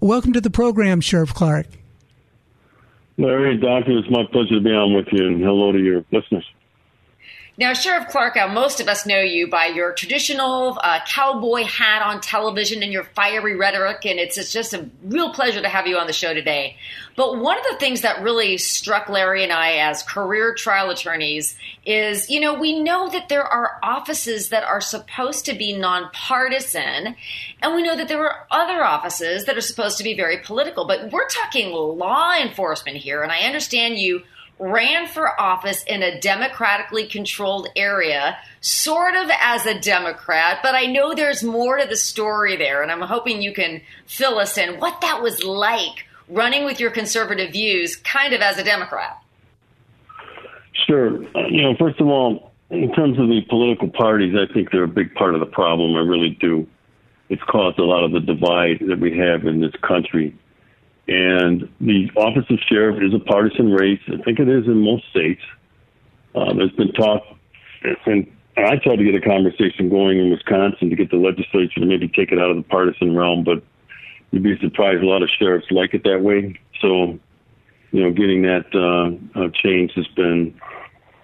Welcome 0.00 0.32
to 0.32 0.40
the 0.40 0.48
program, 0.48 1.02
Sheriff 1.02 1.34
Clarke. 1.34 1.68
Larry, 3.18 3.58
Doctor, 3.58 3.98
it's 3.98 4.10
my 4.10 4.24
pleasure 4.32 4.54
to 4.54 4.60
be 4.62 4.70
on 4.70 4.94
with 4.94 5.08
you, 5.12 5.26
and 5.26 5.42
hello 5.42 5.72
to 5.72 5.78
your 5.78 6.06
listeners. 6.10 6.46
Now, 7.58 7.74
Sheriff 7.74 8.08
Clarke, 8.08 8.38
uh, 8.38 8.48
most 8.48 8.80
of 8.80 8.88
us 8.88 9.04
know 9.04 9.20
you 9.20 9.46
by 9.46 9.66
your 9.66 9.92
traditional 9.92 10.78
uh, 10.82 11.00
cowboy 11.06 11.64
hat 11.64 12.00
on 12.00 12.22
television 12.22 12.82
and 12.82 12.90
your 12.90 13.04
fiery 13.04 13.56
rhetoric, 13.56 14.06
and 14.06 14.18
it's, 14.18 14.38
it's 14.38 14.54
just 14.54 14.72
a 14.72 14.88
real 15.02 15.34
pleasure 15.34 15.60
to 15.60 15.68
have 15.68 15.86
you 15.86 15.98
on 15.98 16.06
the 16.06 16.14
show 16.14 16.32
today. 16.32 16.78
But 17.14 17.40
one 17.40 17.58
of 17.58 17.64
the 17.70 17.76
things 17.76 18.00
that 18.00 18.22
really 18.22 18.56
struck 18.56 19.10
Larry 19.10 19.42
and 19.42 19.52
I 19.52 19.72
as 19.72 20.02
career 20.02 20.54
trial 20.54 20.88
attorneys 20.88 21.54
is, 21.84 22.30
you 22.30 22.40
know, 22.40 22.54
we 22.54 22.80
know 22.80 23.10
that 23.10 23.28
there 23.28 23.44
are 23.44 23.78
offices 23.82 24.48
that 24.48 24.64
are 24.64 24.80
supposed 24.80 25.44
to 25.44 25.54
be 25.54 25.76
nonpartisan, 25.76 27.16
and 27.60 27.74
we 27.74 27.82
know 27.82 27.96
that 27.96 28.08
there 28.08 28.26
are 28.26 28.46
other 28.50 28.82
offices 28.82 29.44
that 29.44 29.58
are 29.58 29.60
supposed 29.60 29.98
to 29.98 30.04
be 30.04 30.16
very 30.16 30.38
political. 30.38 30.86
But 30.86 31.12
we're 31.12 31.28
talking 31.28 31.70
law 31.70 32.34
enforcement 32.34 32.96
here, 32.96 33.22
and 33.22 33.30
I 33.30 33.40
understand 33.40 33.98
you 33.98 34.22
ran 34.62 35.08
for 35.08 35.40
office 35.40 35.82
in 35.84 36.04
a 36.04 36.20
democratically 36.20 37.04
controlled 37.04 37.66
area, 37.74 38.38
sort 38.60 39.16
of 39.16 39.28
as 39.40 39.66
a 39.66 39.80
Democrat, 39.80 40.60
but 40.62 40.76
I 40.76 40.86
know 40.86 41.14
there's 41.14 41.42
more 41.42 41.78
to 41.78 41.86
the 41.86 41.96
story 41.96 42.56
there, 42.56 42.80
and 42.80 42.92
I'm 42.92 43.00
hoping 43.00 43.42
you 43.42 43.52
can 43.52 43.80
fill 44.06 44.38
us 44.38 44.56
in 44.56 44.78
what 44.78 45.00
that 45.00 45.20
was 45.20 45.42
like 45.42 46.06
running 46.28 46.64
with 46.64 46.78
your 46.78 46.92
conservative 46.92 47.50
views, 47.50 47.96
kind 47.96 48.32
of 48.32 48.40
as 48.40 48.56
a 48.56 48.62
Democrat. 48.62 49.20
Sure. 50.86 51.20
You 51.48 51.62
know, 51.62 51.74
first 51.76 52.00
of 52.00 52.06
all, 52.06 52.52
in 52.70 52.92
terms 52.94 53.18
of 53.18 53.26
the 53.28 53.40
political 53.50 53.88
parties, 53.88 54.34
I 54.36 54.52
think 54.52 54.70
they're 54.70 54.84
a 54.84 54.88
big 54.88 55.12
part 55.14 55.34
of 55.34 55.40
the 55.40 55.46
problem. 55.46 55.96
I 55.96 56.00
really 56.00 56.38
do. 56.40 56.68
It's 57.28 57.42
caused 57.42 57.80
a 57.80 57.84
lot 57.84 58.04
of 58.04 58.12
the 58.12 58.20
divide 58.20 58.78
that 58.88 59.00
we 59.00 59.18
have 59.18 59.44
in 59.44 59.60
this 59.60 59.74
country. 59.82 60.36
And 61.08 61.68
the 61.80 62.10
office 62.16 62.44
of 62.48 62.58
sheriff 62.68 63.02
is 63.02 63.12
a 63.12 63.18
partisan 63.18 63.72
race. 63.72 64.00
I 64.06 64.22
think 64.22 64.38
it 64.38 64.48
is 64.48 64.66
in 64.66 64.84
most 64.84 65.04
states. 65.10 65.42
Uh, 66.34 66.54
there's 66.54 66.72
been 66.72 66.92
talk 66.92 67.22
and 68.06 68.26
I 68.56 68.76
tried 68.76 68.96
to 68.96 69.04
get 69.04 69.14
a 69.14 69.20
conversation 69.20 69.88
going 69.88 70.18
in 70.18 70.30
Wisconsin 70.30 70.90
to 70.90 70.96
get 70.96 71.10
the 71.10 71.16
legislature 71.16 71.80
to 71.80 71.86
maybe 71.86 72.08
take 72.08 72.32
it 72.32 72.38
out 72.38 72.50
of 72.50 72.56
the 72.56 72.62
partisan 72.62 73.16
realm, 73.16 73.44
but 73.44 73.62
you'd 74.30 74.42
be 74.42 74.58
surprised 74.60 75.02
a 75.02 75.06
lot 75.06 75.22
of 75.22 75.30
sheriffs 75.38 75.66
like 75.70 75.94
it 75.94 76.04
that 76.04 76.20
way. 76.20 76.58
So, 76.80 77.18
you 77.92 78.02
know, 78.02 78.12
getting 78.12 78.42
that 78.42 78.66
uh, 78.74 79.40
uh, 79.40 79.48
change 79.54 79.92
has 79.96 80.06
been 80.08 80.54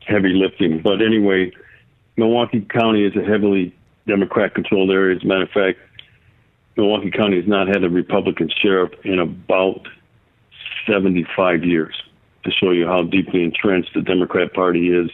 heavy 0.06 0.32
lifting. 0.32 0.80
But 0.82 1.02
anyway, 1.02 1.52
Milwaukee 2.16 2.66
County 2.70 3.04
is 3.04 3.14
a 3.14 3.22
heavily 3.22 3.74
Democrat 4.06 4.54
controlled 4.54 4.90
area. 4.90 5.16
As 5.16 5.22
a 5.22 5.26
matter 5.26 5.42
of 5.42 5.50
fact, 5.50 5.78
Milwaukee 6.78 7.10
County 7.10 7.36
has 7.36 7.48
not 7.48 7.66
had 7.66 7.82
a 7.82 7.90
Republican 7.90 8.48
sheriff 8.62 8.92
in 9.04 9.18
about 9.18 9.88
75 10.88 11.64
years 11.64 11.94
to 12.44 12.52
show 12.52 12.70
you 12.70 12.86
how 12.86 13.02
deeply 13.02 13.42
entrenched 13.42 13.90
the 13.94 14.00
Democrat 14.00 14.54
Party 14.54 14.90
is. 14.90 15.10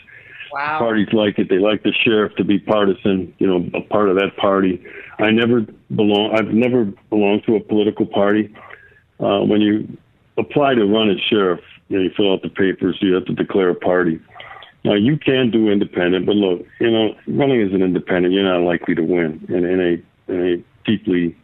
Wow. 0.53 0.79
Parties 0.79 1.09
like 1.13 1.39
it. 1.39 1.49
They 1.49 1.59
like 1.59 1.83
the 1.83 1.93
sheriff 2.05 2.37
to 2.37 2.45
be 2.45 2.59
partisan, 2.59 3.35
you 3.39 3.47
know, 3.47 3.69
a 3.75 3.81
part 3.81 4.11
of 4.11 4.17
that 4.17 4.37
party. 4.37 4.85
I 5.19 5.31
never 5.31 5.63
belong. 5.97 6.37
I've 6.37 6.55
never 6.55 6.85
belonged 7.09 7.45
to 7.47 7.57
a 7.57 7.61
political 7.61 8.07
party. 8.07 8.55
Uh, 9.19 9.41
when 9.41 9.63
you 9.63 9.97
apply 10.37 10.75
to 10.75 10.85
run 10.85 11.11
as 11.11 11.17
sheriff, 11.29 11.61
you, 11.89 11.97
know, 11.97 12.05
you 12.05 12.11
fill 12.17 12.33
out 12.33 12.43
the 12.43 12.51
papers. 12.51 12.99
You 13.01 13.15
have 13.15 13.25
to 13.25 13.33
declare 13.33 13.71
a 13.71 13.75
party. 13.75 14.21
Now 14.85 14.95
you 14.95 15.17
can 15.17 15.51
do 15.51 15.71
independent, 15.71 16.27
but 16.27 16.37
look, 16.37 16.65
you 16.79 16.91
know, 16.91 17.17
running 17.27 17.63
as 17.63 17.73
an 17.73 17.83
independent, 17.83 18.35
you're 18.35 18.45
not 18.45 18.65
likely 18.65 18.95
to 18.95 19.03
win 19.03 19.45
in, 19.49 19.65
in 19.65 19.81
a 19.81 20.33
in 20.33 20.47
a 20.47 20.89
deeply 20.89 21.35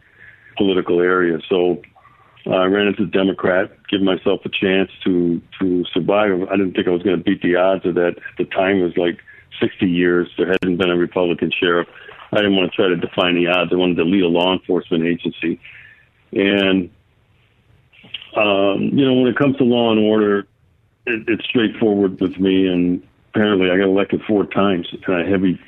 political 0.61 0.99
area. 0.99 1.39
So 1.49 1.81
uh, 2.45 2.51
I 2.51 2.65
ran 2.65 2.87
as 2.87 2.99
a 2.99 3.05
Democrat, 3.05 3.71
give 3.89 4.01
myself 4.01 4.41
a 4.45 4.49
chance 4.49 4.91
to 5.03 5.41
to 5.59 5.85
survive. 5.93 6.43
I 6.43 6.57
didn't 6.57 6.73
think 6.73 6.87
I 6.87 6.91
was 6.91 7.01
going 7.01 7.17
to 7.17 7.23
beat 7.23 7.41
the 7.41 7.55
odds 7.55 7.85
of 7.85 7.95
that. 7.95 8.17
At 8.17 8.37
the 8.37 8.45
time, 8.45 8.77
it 8.77 8.83
was 8.83 8.97
like 8.97 9.19
60 9.59 9.87
years. 9.87 10.29
There 10.37 10.47
hadn't 10.47 10.77
been 10.77 10.91
a 10.91 10.97
Republican 10.97 11.51
sheriff. 11.51 11.87
I 12.31 12.37
didn't 12.37 12.55
want 12.55 12.71
to 12.71 12.75
try 12.75 12.87
to 12.87 12.95
define 12.95 13.35
the 13.35 13.47
odds. 13.47 13.71
I 13.73 13.75
wanted 13.75 13.95
to 13.95 14.03
lead 14.03 14.23
a 14.23 14.27
law 14.27 14.53
enforcement 14.53 15.03
agency, 15.03 15.59
and 16.31 16.89
um, 18.35 18.91
you 18.93 19.05
know, 19.05 19.13
when 19.13 19.27
it 19.27 19.37
comes 19.37 19.57
to 19.57 19.63
law 19.63 19.91
and 19.91 19.99
order, 19.99 20.39
it, 21.05 21.23
it's 21.27 21.45
straightforward 21.45 22.21
with 22.21 22.37
me. 22.37 22.67
And 22.67 23.05
apparently, 23.29 23.71
I 23.71 23.77
got 23.77 23.87
elected 23.87 24.21
four 24.27 24.45
times 24.45 24.87
in 24.91 25.13
a 25.13 25.25
heavy, 25.25 25.59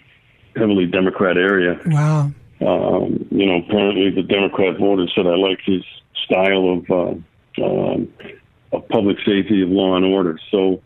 heavily 0.56 0.86
Democrat 0.86 1.38
area. 1.38 1.80
Wow. 1.86 2.32
Um, 2.66 3.28
you 3.32 3.46
know, 3.46 3.58
apparently 3.58 4.10
the 4.10 4.22
Democrat 4.22 4.78
voters 4.78 5.12
said 5.16 5.28
I 5.28 5.36
like 5.36 5.60
his 5.66 5.84
style 6.26 6.70
of, 6.70 6.92
uh, 6.92 7.64
um, 7.64 8.08
of 8.72 8.88
public 8.90 9.18
safety, 9.26 9.62
of 9.64 9.70
law 9.70 9.96
and 9.98 10.06
order. 10.06 10.40
So, 10.50 10.82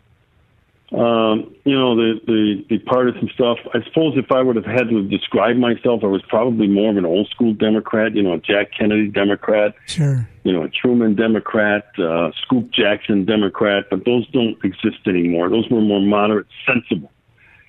um, 0.90 1.54
you 1.64 1.78
know, 1.78 1.94
the, 1.94 2.20
the, 2.26 2.64
the 2.70 2.78
partisan 2.78 3.28
stuff, 3.34 3.58
I 3.74 3.84
suppose 3.84 4.14
if 4.16 4.32
I 4.32 4.40
would 4.40 4.56
have 4.56 4.64
had 4.64 4.88
to 4.88 5.02
describe 5.06 5.56
myself, 5.56 6.00
I 6.02 6.06
was 6.06 6.22
probably 6.28 6.66
more 6.66 6.90
of 6.90 6.96
an 6.96 7.04
old 7.04 7.28
school 7.28 7.52
Democrat, 7.52 8.14
you 8.14 8.22
know, 8.22 8.34
a 8.34 8.38
Jack 8.38 8.72
Kennedy 8.76 9.08
Democrat. 9.08 9.74
Sure. 9.86 10.28
You 10.44 10.52
know, 10.52 10.62
a 10.62 10.68
Truman 10.70 11.14
Democrat, 11.14 11.86
uh, 11.98 12.30
Scoop 12.42 12.72
Jackson 12.72 13.26
Democrat, 13.26 13.84
but 13.90 14.06
those 14.06 14.26
don't 14.30 14.56
exist 14.64 15.06
anymore. 15.06 15.50
Those 15.50 15.68
were 15.68 15.82
more 15.82 16.00
moderate, 16.00 16.46
sensible 16.66 17.12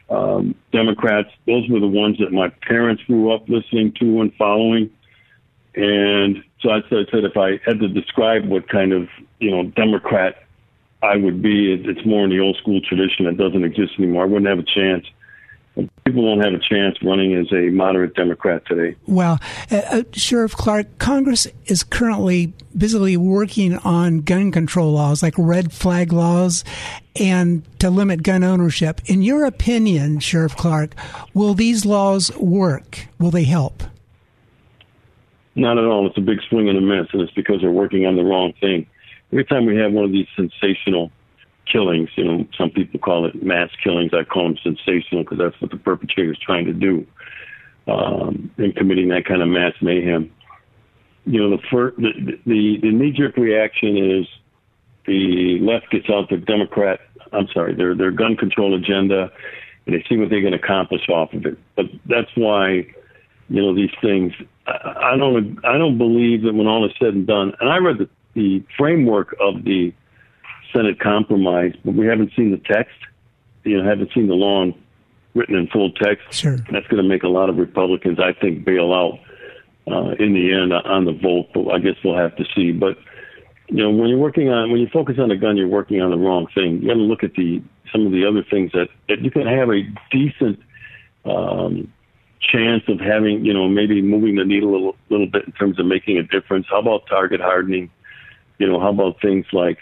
um, 0.10 0.56
Democrats. 0.72 1.30
Those 1.46 1.68
were 1.70 1.80
the 1.80 1.88
ones 1.88 2.18
that 2.20 2.32
my 2.32 2.50
parents 2.68 3.04
grew 3.04 3.32
up 3.34 3.48
listening 3.48 3.94
to 4.00 4.22
and 4.22 4.34
following. 4.36 4.90
And 5.76 6.44
so 6.62 6.72
I 6.72 6.82
said, 6.90 7.06
I 7.08 7.12
said 7.12 7.24
if 7.24 7.38
I 7.38 7.60
had 7.66 7.80
to 7.80 7.88
describe 7.88 8.46
what 8.46 8.68
kind 8.68 8.92
of 8.92 9.08
you 9.40 9.52
know 9.52 9.64
Democrat 9.64 10.44
I 11.02 11.16
would 11.16 11.42
be, 11.42 11.72
it's 11.74 12.06
more 12.06 12.24
in 12.24 12.30
the 12.30 12.40
old 12.40 12.58
school 12.58 12.82
tradition 12.82 13.26
that 13.26 13.38
doesn't 13.38 13.64
exist 13.64 13.94
anymore. 13.98 14.24
I 14.24 14.26
wouldn't 14.26 14.50
have 14.50 14.60
a 14.60 14.64
chance. 14.64 15.06
People 16.06 16.24
don't 16.24 16.44
have 16.44 16.54
a 16.54 16.64
chance 16.64 16.98
running 17.04 17.36
as 17.36 17.52
a 17.52 17.70
moderate 17.70 18.16
Democrat 18.16 18.66
today. 18.66 18.96
Well, 19.06 19.40
uh, 19.72 19.76
uh, 19.76 20.04
Sheriff 20.14 20.54
Clarke, 20.54 20.98
Congress 20.98 21.48
is 21.66 21.84
currently 21.84 22.54
busily 22.78 23.18
working 23.18 23.78
on 23.80 24.22
gun 24.22 24.52
control 24.52 24.94
laws 24.94 25.22
like 25.22 25.34
red 25.38 25.72
flag 25.72 26.12
laws 26.12 26.64
and 27.20 27.64
to 27.80 27.90
limit 27.90 28.24
gun 28.24 28.44
ownership. 28.44 29.02
In 29.06 29.22
your 29.22 29.46
opinion, 29.46 30.20
Sheriff 30.20 30.56
Clarke, 30.56 30.96
will 31.34 31.54
these 31.54 31.86
laws 31.86 32.36
work? 32.38 33.08
Will 33.20 33.32
they 33.32 33.44
help? 33.44 33.84
Not 35.56 35.78
at 35.78 35.84
all. 35.84 36.08
It's 36.08 36.18
a 36.18 36.22
big 36.22 36.40
swing 36.50 36.70
and 36.70 36.78
a 36.78 36.82
miss, 36.82 37.08
and 37.12 37.22
it's 37.22 37.34
because 37.34 37.62
they're 37.62 37.72
working 37.72 38.06
on 38.06 38.16
the 38.16 38.24
wrong 38.24 38.54
thing. 38.60 38.88
Every 39.32 39.46
time 39.46 39.66
we 39.66 39.76
have 39.78 39.92
one 39.92 40.06
of 40.06 40.12
these 40.12 40.28
sensational 40.36 41.12
killings, 41.72 42.10
you 42.16 42.24
know, 42.24 42.48
some 42.58 42.70
people 42.70 43.00
call 43.00 43.26
it 43.26 43.42
mass 43.44 43.70
killings. 43.84 44.12
I 44.14 44.24
call 44.24 44.44
them 44.44 44.58
sensational 44.64 45.24
because 45.24 45.38
that's 45.38 45.60
what 45.62 45.72
the 45.72 45.78
perpetrator 45.78 46.32
is 46.32 46.38
trying 46.40 46.66
to 46.66 46.74
do 46.74 47.06
um, 47.88 48.52
in 48.58 48.74
committing 48.74 49.10
that 49.10 49.26
kind 49.26 49.42
of 49.42 49.48
mass 49.48 49.74
mayhem. 49.82 50.32
You 51.26 51.42
know, 51.42 51.58
the 51.58 51.64
first, 51.72 51.98
the, 51.98 52.40
the, 52.46 52.78
the 52.82 52.92
knee 52.92 53.12
jerk 53.12 53.38
reaction 53.38 53.98
is 53.98 54.28
the 55.06 55.60
left 55.62 55.92
gets 55.92 56.10
out 56.10 56.30
the 56.30 56.38
Democrat, 56.38 57.00
I'm 57.34 57.48
sorry, 57.54 57.76
their 57.76 57.96
their 57.96 58.12
gun 58.12 58.36
control 58.36 58.76
agenda, 58.76 59.32
and 59.86 59.96
they 59.96 60.04
see 60.08 60.18
what 60.18 60.30
they 60.30 60.42
can 60.42 60.54
accomplish 60.54 61.08
off 61.10 61.34
of 61.34 61.46
it. 61.46 61.58
But 61.76 61.86
that's 62.06 62.30
why, 62.36 62.88
you 63.50 63.62
know, 63.62 63.76
these 63.76 63.92
things. 64.02 64.34
I, 64.68 65.14
I 65.14 65.18
don't 65.18 65.66
I 65.66 65.78
don't 65.78 65.98
believe 65.98 66.44
that 66.44 66.54
when 66.54 66.68
all 66.68 66.86
is 66.86 66.92
said 67.00 67.14
and 67.14 67.28
done, 67.28 67.54
and 67.60 67.70
I 67.70 67.78
read 67.78 67.98
the, 67.98 68.10
the 68.34 68.64
framework 68.78 69.36
of 69.40 69.64
the 69.64 69.94
Senate 70.74 71.00
compromise, 71.00 71.74
but 71.84 71.94
we 71.94 72.06
haven't 72.06 72.32
seen 72.36 72.52
the 72.52 72.58
text. 72.58 72.96
You 73.64 73.78
know, 73.78 73.90
haven't 73.90 74.12
seen 74.14 74.28
the 74.28 74.36
long 74.36 74.74
written 75.36 75.56
in 75.56 75.68
full 75.68 75.92
text. 75.92 76.32
Sure. 76.32 76.58
That's 76.72 76.88
going 76.88 77.02
to 77.02 77.08
make 77.08 77.24
a 77.24 77.28
lot 77.28 77.50
of 77.50 77.58
Republicans, 77.58 78.20
I 78.20 78.34
think, 78.34 78.66
bail 78.66 78.94
out 78.94 79.20
uh, 79.92 80.12
in 80.20 80.34
the 80.34 80.54
end 80.54 80.74
on 80.74 81.06
the 81.06 81.14
vote. 81.14 81.48
But 81.54 81.74
I 81.74 81.80
guess 81.80 81.96
we'll 82.04 82.18
have 82.18 82.36
to 82.38 82.46
see. 82.56 82.72
But 82.72 82.98
you 83.68 83.84
know, 83.84 83.92
when 83.92 84.10
you're 84.10 84.18
working 84.18 84.50
on 84.50 84.72
when 84.72 84.82
you 84.82 84.88
focus 84.92 85.18
on 85.20 85.32
a 85.32 85.38
gun, 85.38 85.58
you're 85.58 85.68
working 85.68 86.02
on 86.02 86.12
the 86.12 86.18
wrong 86.18 86.48
thing. 86.56 86.82
You 86.82 86.88
got 86.88 86.96
to 86.96 87.00
look 87.02 87.24
at 87.24 87.34
the 87.34 87.62
some 87.92 88.06
of 88.06 88.12
the 88.12 88.26
other 88.26 88.44
things 88.44 88.72
that, 88.74 88.90
that 89.08 89.22
you 89.22 89.32
can 89.32 89.48
have 89.48 89.70
a 89.70 89.82
decent 90.12 90.60
um, 91.26 91.92
chance 92.40 92.84
of 92.88 93.00
having, 93.00 93.46
you 93.46 93.54
know, 93.54 93.68
maybe 93.68 94.02
moving 94.02 94.36
the 94.36 94.46
needle 94.46 94.70
a 94.70 94.74
little, 94.74 94.96
little 95.10 95.28
bit 95.28 95.46
in 95.46 95.52
terms 95.54 95.80
of 95.80 95.86
making 95.86 96.18
a 96.18 96.24
difference. 96.24 96.68
How 96.70 96.80
about 96.80 97.08
target 97.08 97.42
hardening? 97.42 97.90
You 98.58 98.68
know, 98.68 98.80
how 98.80 98.90
about 98.90 99.22
things 99.22 99.46
like 99.54 99.80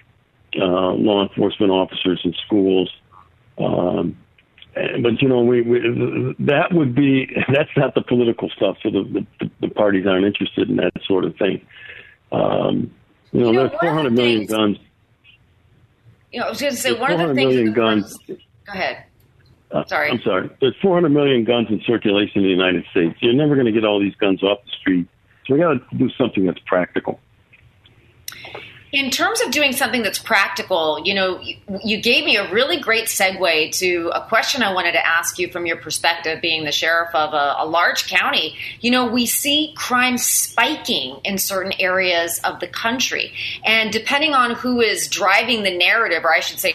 uh, 0.55 0.65
law 0.93 1.23
enforcement 1.27 1.71
officers 1.71 2.21
in 2.23 2.33
schools. 2.45 2.91
Um, 3.57 4.17
but 5.01 5.21
you 5.21 5.27
know, 5.27 5.41
we, 5.41 5.61
we, 5.61 5.79
that 6.39 6.71
would 6.71 6.93
be 6.95 7.27
that's 7.53 7.69
not 7.75 7.95
the 7.95 8.01
political 8.01 8.49
stuff. 8.49 8.77
So 8.83 8.91
the, 8.91 9.25
the, 9.39 9.49
the 9.61 9.67
parties 9.69 10.05
aren't 10.05 10.25
interested 10.25 10.69
in 10.69 10.75
that 10.77 10.91
sort 11.05 11.25
of 11.25 11.35
thing. 11.37 11.65
Um, 12.31 12.91
you 13.31 13.41
know, 13.41 13.47
You 13.47 13.53
know, 13.53 13.67
there's 13.67 13.71
one 13.71 13.73
of 13.73 13.79
400 13.81 14.09
the 14.09 14.15
million 14.15 14.39
things- 14.41 14.51
guns. 14.51 14.77
You 16.31 16.41
know, 16.41 16.47
I 16.47 16.49
was 16.49 16.59
going 16.61 16.73
to 16.73 16.77
say 16.77 16.91
one 16.91 17.11
of 17.11 17.17
the 17.19 17.23
400 17.23 17.35
things. 17.35 17.47
million 17.47 17.65
that 17.67 17.71
the 17.73 17.75
guns. 17.79 18.17
Go 18.27 18.73
ahead. 18.73 19.03
Uh, 19.71 19.83
Sorry. 19.85 20.11
I'm 20.11 20.21
sorry. 20.21 20.49
There's 20.61 20.75
400 20.81 21.09
million 21.09 21.43
guns 21.45 21.67
in 21.69 21.81
circulation 21.85 22.37
in 22.41 22.43
the 22.43 22.49
United 22.49 22.85
States. 22.91 23.15
You're 23.21 23.33
never 23.33 23.55
going 23.55 23.65
to 23.65 23.71
get 23.71 23.83
all 23.85 23.99
these 23.99 24.15
guns 24.15 24.43
off 24.43 24.59
the 24.65 24.71
street. 24.79 25.07
So 25.45 25.53
we 25.55 25.59
got 25.61 25.73
to 25.89 25.97
do 25.97 26.09
something 26.17 26.45
that's 26.45 26.59
practical. 26.65 27.19
In 28.97 29.11
terms 29.11 29.41
of 29.41 29.51
doing 29.51 29.73
something 29.73 30.01
that's 30.01 30.17
practical, 30.17 30.99
you 31.05 31.13
know, 31.13 31.39
you, 31.83 32.01
gave 32.01 32.25
me 32.25 32.35
a 32.35 32.51
really 32.51 32.79
great 32.79 33.05
segue 33.05 33.71
to 33.77 34.11
a 34.11 34.21
question 34.27 34.63
I 34.63 34.73
wanted 34.73 34.93
to 34.93 35.05
ask 35.05 35.37
you 35.37 35.51
from 35.51 35.67
your 35.67 35.77
perspective, 35.77 36.41
being 36.41 36.63
the 36.63 36.71
sheriff 36.71 37.13
of 37.13 37.31
a, 37.35 37.57
a 37.59 37.65
large 37.67 38.07
county. 38.07 38.55
You 38.81 38.89
know, 38.89 39.05
we 39.05 39.27
see 39.27 39.71
crime 39.77 40.17
spiking 40.17 41.19
in 41.23 41.37
certain 41.37 41.73
areas 41.79 42.41
of 42.43 42.59
the 42.59 42.65
country. 42.65 43.33
And 43.63 43.93
depending 43.93 44.33
on 44.33 44.55
who 44.55 44.81
is 44.81 45.07
driving 45.07 45.61
the 45.61 45.77
narrative, 45.77 46.25
or 46.25 46.33
I 46.33 46.39
should 46.39 46.57
say, 46.57 46.73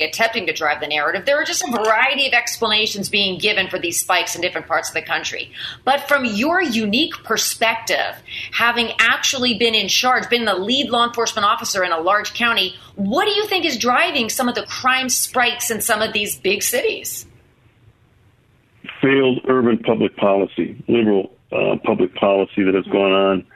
attempting 0.00 0.46
to 0.46 0.52
drive 0.52 0.80
the 0.80 0.86
narrative, 0.86 1.26
there 1.26 1.40
are 1.40 1.44
just 1.44 1.62
a 1.62 1.70
variety 1.70 2.26
of 2.26 2.32
explanations 2.32 3.08
being 3.08 3.38
given 3.38 3.68
for 3.68 3.78
these 3.78 4.00
spikes 4.00 4.34
in 4.34 4.40
different 4.40 4.66
parts 4.66 4.88
of 4.88 4.94
the 4.94 5.02
country. 5.02 5.52
But 5.84 6.08
from 6.08 6.24
your 6.24 6.62
unique 6.62 7.14
perspective, 7.24 8.16
having 8.52 8.92
actually 8.98 9.58
been 9.58 9.74
in 9.74 9.88
charge, 9.88 10.28
been 10.28 10.44
the 10.44 10.54
lead 10.54 10.90
law 10.90 11.06
enforcement 11.06 11.44
officer 11.44 11.84
in 11.84 11.92
a 11.92 12.00
large 12.00 12.34
county, 12.34 12.74
what 12.96 13.24
do 13.26 13.32
you 13.32 13.46
think 13.46 13.64
is 13.64 13.76
driving 13.76 14.28
some 14.28 14.48
of 14.48 14.54
the 14.54 14.62
crime 14.62 15.08
spikes 15.08 15.70
in 15.70 15.80
some 15.80 16.02
of 16.02 16.12
these 16.12 16.36
big 16.36 16.62
cities? 16.62 17.26
failed 19.00 19.40
urban 19.48 19.78
public 19.78 20.16
policy, 20.16 20.82
liberal 20.88 21.32
uh, 21.52 21.76
public 21.84 22.14
policy 22.14 22.62
that 22.62 22.74
has 22.74 22.84
gone 22.86 23.12
on 23.12 23.46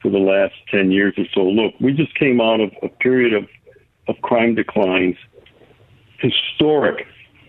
for 0.00 0.10
the 0.10 0.18
last 0.18 0.54
10 0.70 0.90
years 0.90 1.14
or 1.16 1.24
so. 1.34 1.42
Look, 1.42 1.74
we 1.80 1.92
just 1.92 2.14
came 2.14 2.40
out 2.40 2.60
of 2.60 2.70
a 2.82 2.88
period 2.88 3.34
of, 3.34 3.48
of 4.08 4.20
crime 4.22 4.54
declines, 4.54 5.16
historic 6.22 7.06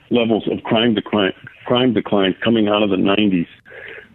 levels 0.10 0.48
of 0.52 0.64
crime 0.64 0.94
decline, 0.94 1.34
crime 1.66 1.94
declines 1.94 2.36
coming 2.44 2.68
out 2.68 2.84
of 2.84 2.90
the 2.90 2.98
90s 2.98 3.48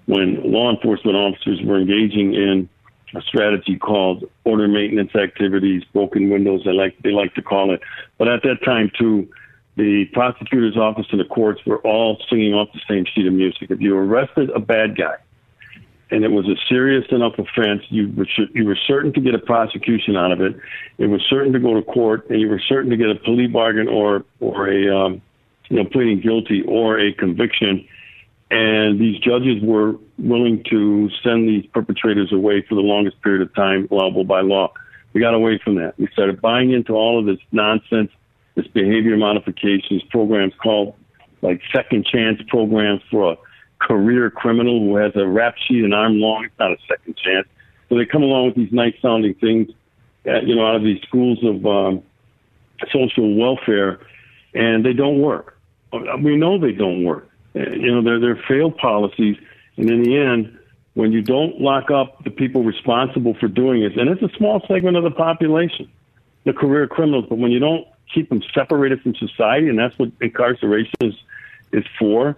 when 0.06 0.40
law 0.42 0.70
enforcement 0.70 1.16
officers 1.16 1.60
were 1.62 1.78
engaging 1.78 2.34
in 2.34 2.68
a 3.14 3.22
strategy 3.22 3.78
called 3.78 4.24
order 4.44 4.68
maintenance 4.68 5.14
activities, 5.14 5.82
broken 5.92 6.30
windows, 6.30 6.62
they 6.64 6.72
like, 6.72 6.96
they 7.02 7.10
like 7.10 7.34
to 7.34 7.42
call 7.42 7.72
it. 7.72 7.80
But 8.18 8.28
at 8.28 8.42
that 8.42 8.62
time, 8.64 8.90
too, 8.98 9.28
the 9.76 10.06
prosecutor's 10.12 10.76
office 10.76 11.06
and 11.10 11.20
the 11.20 11.24
courts 11.24 11.60
were 11.64 11.78
all 11.78 12.20
singing 12.28 12.54
off 12.54 12.68
the 12.72 12.80
same 12.88 13.04
sheet 13.04 13.26
of 13.26 13.32
music. 13.32 13.70
If 13.70 13.80
you 13.80 13.96
arrested 13.96 14.50
a 14.50 14.58
bad 14.58 14.96
guy 14.96 15.16
and 16.10 16.24
it 16.24 16.30
was 16.30 16.46
a 16.46 16.56
serious 16.68 17.04
enough 17.10 17.34
offense, 17.38 17.82
you 17.90 18.12
were, 18.16 18.26
you 18.54 18.64
were 18.64 18.78
certain 18.86 19.12
to 19.12 19.20
get 19.20 19.34
a 19.34 19.38
prosecution 19.38 20.16
out 20.16 20.32
of 20.32 20.40
it. 20.40 20.56
It 20.96 21.08
was 21.08 21.20
certain 21.28 21.52
to 21.52 21.58
go 21.58 21.74
to 21.74 21.82
court, 21.82 22.28
and 22.30 22.40
you 22.40 22.48
were 22.48 22.60
certain 22.66 22.90
to 22.90 22.96
get 22.96 23.10
a 23.10 23.14
plea 23.14 23.46
bargain 23.46 23.88
or 23.88 24.24
or 24.40 24.68
a 24.68 24.88
um, 24.96 25.22
you 25.68 25.76
know 25.76 25.84
pleading 25.84 26.20
guilty 26.20 26.62
or 26.66 26.98
a 26.98 27.12
conviction. 27.12 27.86
And 28.50 28.98
these 28.98 29.18
judges 29.18 29.62
were 29.62 29.96
willing 30.18 30.64
to 30.70 31.10
send 31.22 31.46
these 31.46 31.66
perpetrators 31.66 32.32
away 32.32 32.64
for 32.66 32.74
the 32.76 32.80
longest 32.80 33.20
period 33.20 33.42
of 33.42 33.54
time 33.54 33.86
allowable 33.90 34.24
by 34.24 34.40
law. 34.40 34.72
We 35.12 35.20
got 35.20 35.34
away 35.34 35.60
from 35.62 35.74
that. 35.76 35.98
We 35.98 36.08
started 36.12 36.40
buying 36.40 36.72
into 36.72 36.94
all 36.94 37.18
of 37.18 37.26
this 37.26 37.38
nonsense, 37.52 38.10
this 38.54 38.66
behavior 38.68 39.16
modifications 39.18 40.02
programs 40.10 40.54
called 40.62 40.94
like 41.42 41.60
second 41.74 42.06
chance 42.06 42.40
programs 42.48 43.02
for 43.10 43.32
a 43.32 43.36
career 43.80 44.30
criminal 44.30 44.80
who 44.80 44.96
has 44.96 45.12
a 45.16 45.26
rap 45.26 45.54
sheet 45.66 45.84
an 45.84 45.92
arm 45.92 46.20
long. 46.20 46.44
It's 46.44 46.58
not 46.58 46.72
a 46.72 46.76
second 46.88 47.16
chance. 47.16 47.46
So 47.88 47.96
they 47.96 48.04
come 48.04 48.22
along 48.22 48.46
with 48.46 48.56
these 48.56 48.72
nice 48.72 48.94
sounding 49.00 49.34
things, 49.34 49.70
uh, 50.26 50.40
you 50.40 50.54
know, 50.54 50.66
out 50.66 50.76
of 50.76 50.82
these 50.82 51.00
schools 51.02 51.38
of 51.42 51.64
um, 51.64 52.02
social 52.92 53.34
welfare, 53.36 54.00
and 54.54 54.84
they 54.84 54.92
don't 54.92 55.20
work. 55.20 55.58
We 55.92 56.36
know 56.36 56.58
they 56.58 56.72
don't 56.72 57.04
work. 57.04 57.28
Uh, 57.56 57.70
you 57.70 57.90
know, 57.90 58.02
they're 58.02 58.20
they're 58.20 58.42
failed 58.48 58.76
policies, 58.76 59.36
and 59.76 59.88
in 59.88 60.02
the 60.02 60.18
end, 60.18 60.58
when 60.94 61.12
you 61.12 61.22
don't 61.22 61.60
lock 61.60 61.90
up 61.90 62.22
the 62.24 62.30
people 62.30 62.62
responsible 62.62 63.34
for 63.40 63.48
doing 63.48 63.82
it, 63.82 63.96
and 63.96 64.10
it's 64.10 64.22
a 64.22 64.36
small 64.36 64.60
segment 64.68 64.96
of 64.96 65.04
the 65.04 65.10
population, 65.10 65.90
the 66.44 66.52
career 66.52 66.86
criminals, 66.86 67.24
but 67.28 67.38
when 67.38 67.50
you 67.50 67.58
don't 67.58 67.86
keep 68.12 68.28
them 68.28 68.42
separated 68.54 69.00
from 69.00 69.14
society, 69.14 69.68
and 69.68 69.78
that's 69.78 69.98
what 69.98 70.10
incarceration 70.20 70.92
is 71.00 71.14
is 71.72 71.84
for 71.98 72.36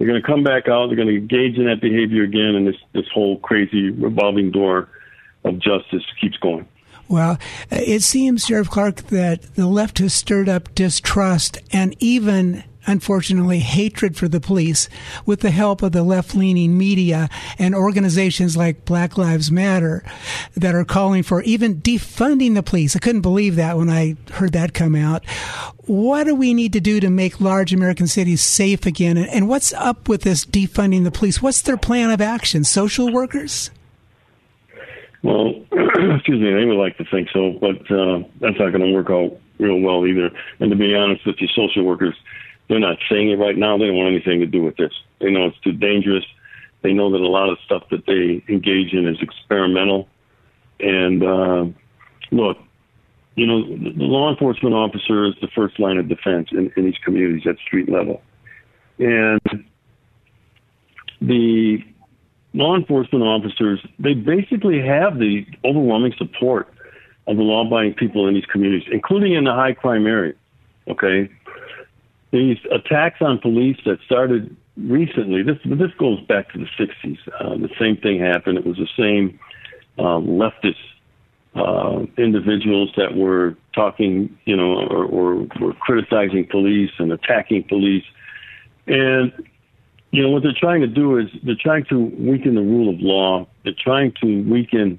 they're 0.00 0.08
going 0.08 0.20
to 0.20 0.26
come 0.26 0.42
back 0.42 0.66
out. 0.66 0.86
They're 0.86 0.96
going 0.96 1.08
to 1.08 1.16
engage 1.16 1.58
in 1.58 1.66
that 1.66 1.82
behavior 1.82 2.22
again, 2.22 2.54
and 2.56 2.66
this 2.66 2.76
this 2.94 3.04
whole 3.12 3.38
crazy 3.40 3.90
revolving 3.90 4.50
door 4.50 4.88
of 5.44 5.58
justice 5.58 6.02
keeps 6.18 6.38
going. 6.38 6.66
Well, 7.06 7.38
it 7.70 8.02
seems, 8.02 8.46
Sheriff 8.46 8.70
Clarke, 8.70 9.02
that 9.08 9.42
the 9.56 9.66
left 9.66 9.98
has 9.98 10.14
stirred 10.14 10.48
up 10.48 10.74
distrust 10.74 11.58
and 11.70 11.94
even 11.98 12.64
unfortunately, 12.86 13.60
hatred 13.60 14.16
for 14.16 14.28
the 14.28 14.40
police 14.40 14.88
with 15.26 15.40
the 15.40 15.50
help 15.50 15.82
of 15.82 15.92
the 15.92 16.02
left 16.02 16.34
leaning 16.34 16.76
media 16.76 17.28
and 17.58 17.74
organizations 17.74 18.56
like 18.56 18.84
Black 18.84 19.18
Lives 19.18 19.50
Matter 19.50 20.02
that 20.54 20.74
are 20.74 20.84
calling 20.84 21.22
for 21.22 21.42
even 21.42 21.80
defunding 21.80 22.54
the 22.54 22.62
police. 22.62 22.96
I 22.96 23.00
couldn't 23.00 23.20
believe 23.20 23.56
that 23.56 23.76
when 23.76 23.90
I 23.90 24.16
heard 24.32 24.52
that 24.52 24.74
come 24.74 24.94
out. 24.94 25.24
What 25.86 26.24
do 26.24 26.34
we 26.34 26.54
need 26.54 26.72
to 26.74 26.80
do 26.80 27.00
to 27.00 27.10
make 27.10 27.40
large 27.40 27.72
American 27.72 28.06
cities 28.06 28.42
safe 28.42 28.86
again? 28.86 29.18
And 29.18 29.48
what's 29.48 29.72
up 29.72 30.08
with 30.08 30.22
this 30.22 30.44
defunding 30.44 31.04
the 31.04 31.10
police? 31.10 31.42
What's 31.42 31.62
their 31.62 31.76
plan 31.76 32.10
of 32.10 32.20
action? 32.20 32.64
Social 32.64 33.12
workers? 33.12 33.70
Well, 35.22 35.54
excuse 35.72 36.40
me, 36.40 36.52
they 36.52 36.64
would 36.64 36.76
like 36.76 36.96
to 36.98 37.04
think 37.04 37.28
so, 37.32 37.52
but 37.60 37.90
uh, 37.90 38.20
that's 38.40 38.58
not 38.58 38.70
going 38.70 38.80
to 38.80 38.92
work 38.92 39.10
out 39.10 39.38
real 39.58 39.80
well 39.80 40.06
either. 40.06 40.30
And 40.60 40.70
to 40.70 40.76
be 40.76 40.94
honest 40.94 41.26
with 41.26 41.36
you, 41.40 41.48
social 41.48 41.84
workers, 41.84 42.14
they're 42.70 42.78
not 42.78 42.98
saying 43.10 43.30
it 43.30 43.38
right 43.38 43.58
now. 43.58 43.76
They 43.76 43.86
don't 43.86 43.96
want 43.96 44.14
anything 44.14 44.38
to 44.40 44.46
do 44.46 44.62
with 44.62 44.76
this. 44.76 44.92
They 45.20 45.28
know 45.28 45.46
it's 45.46 45.58
too 45.58 45.72
dangerous. 45.72 46.24
They 46.82 46.92
know 46.92 47.10
that 47.10 47.20
a 47.20 47.26
lot 47.26 47.50
of 47.50 47.58
stuff 47.64 47.82
that 47.90 48.06
they 48.06 48.44
engage 48.50 48.92
in 48.92 49.08
is 49.08 49.16
experimental. 49.20 50.08
And 50.78 51.22
uh, 51.22 51.64
look, 52.30 52.58
you 53.34 53.44
know, 53.44 53.62
the 53.66 54.04
law 54.04 54.30
enforcement 54.30 54.72
officer 54.72 55.26
is 55.26 55.34
the 55.40 55.48
first 55.52 55.80
line 55.80 55.98
of 55.98 56.08
defense 56.08 56.50
in, 56.52 56.72
in 56.76 56.84
these 56.84 56.98
communities 57.04 57.42
at 57.44 57.56
street 57.58 57.88
level. 57.88 58.22
And 59.00 59.40
the 61.20 61.78
law 62.54 62.76
enforcement 62.76 63.24
officers, 63.24 63.84
they 63.98 64.14
basically 64.14 64.80
have 64.80 65.18
the 65.18 65.44
overwhelming 65.64 66.14
support 66.16 66.72
of 67.26 67.36
the 67.36 67.42
law 67.42 67.66
abiding 67.66 67.94
people 67.94 68.28
in 68.28 68.34
these 68.34 68.46
communities, 68.46 68.88
including 68.92 69.34
in 69.34 69.42
the 69.42 69.52
high 69.52 69.72
crime 69.72 70.06
areas. 70.06 70.36
Okay 70.88 71.28
these 72.30 72.58
attacks 72.70 73.20
on 73.20 73.38
police 73.38 73.78
that 73.84 73.98
started 74.04 74.56
recently. 74.76 75.42
This 75.42 75.58
this 75.64 75.90
goes 75.98 76.20
back 76.22 76.52
to 76.52 76.58
the 76.58 76.66
'60s. 76.78 77.18
Uh, 77.38 77.56
the 77.56 77.70
same 77.78 77.96
thing 77.96 78.20
happened. 78.20 78.58
It 78.58 78.66
was 78.66 78.76
the 78.76 78.88
same 78.96 79.38
um, 79.98 80.26
leftist 80.26 80.76
uh, 81.54 82.06
individuals 82.16 82.92
that 82.96 83.16
were 83.16 83.56
talking, 83.74 84.36
you 84.44 84.56
know, 84.56 84.86
or, 84.88 85.04
or 85.04 85.46
were 85.60 85.72
criticizing 85.80 86.46
police 86.48 86.92
and 86.98 87.12
attacking 87.12 87.64
police. 87.64 88.04
And 88.86 89.32
you 90.12 90.22
know 90.22 90.30
what 90.30 90.42
they're 90.42 90.52
trying 90.58 90.80
to 90.80 90.86
do 90.86 91.18
is 91.18 91.26
they're 91.42 91.54
trying 91.60 91.84
to 91.86 91.98
weaken 91.98 92.54
the 92.54 92.62
rule 92.62 92.92
of 92.92 93.00
law. 93.00 93.46
They're 93.64 93.72
trying 93.78 94.12
to 94.22 94.42
weaken 94.42 94.98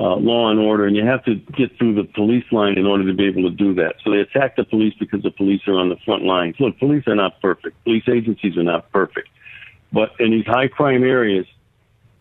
uh, 0.00 0.16
law 0.16 0.50
and 0.50 0.58
order, 0.58 0.86
and 0.86 0.96
you 0.96 1.04
have 1.04 1.22
to 1.26 1.34
get 1.34 1.76
through 1.76 1.94
the 1.94 2.04
police 2.04 2.44
line 2.50 2.78
in 2.78 2.86
order 2.86 3.06
to 3.06 3.12
be 3.12 3.26
able 3.26 3.42
to 3.42 3.50
do 3.50 3.74
that. 3.74 3.96
So 4.02 4.10
they 4.10 4.20
attack 4.20 4.56
the 4.56 4.64
police 4.64 4.94
because 4.98 5.22
the 5.22 5.30
police 5.30 5.60
are 5.66 5.74
on 5.74 5.90
the 5.90 5.96
front 6.06 6.24
lines. 6.24 6.56
Look, 6.58 6.78
police 6.78 7.06
are 7.06 7.14
not 7.14 7.38
perfect. 7.42 7.84
Police 7.84 8.04
agencies 8.08 8.56
are 8.56 8.62
not 8.62 8.90
perfect. 8.92 9.28
But 9.92 10.12
in 10.18 10.30
these 10.30 10.46
high 10.46 10.68
crime 10.68 11.04
areas, 11.04 11.46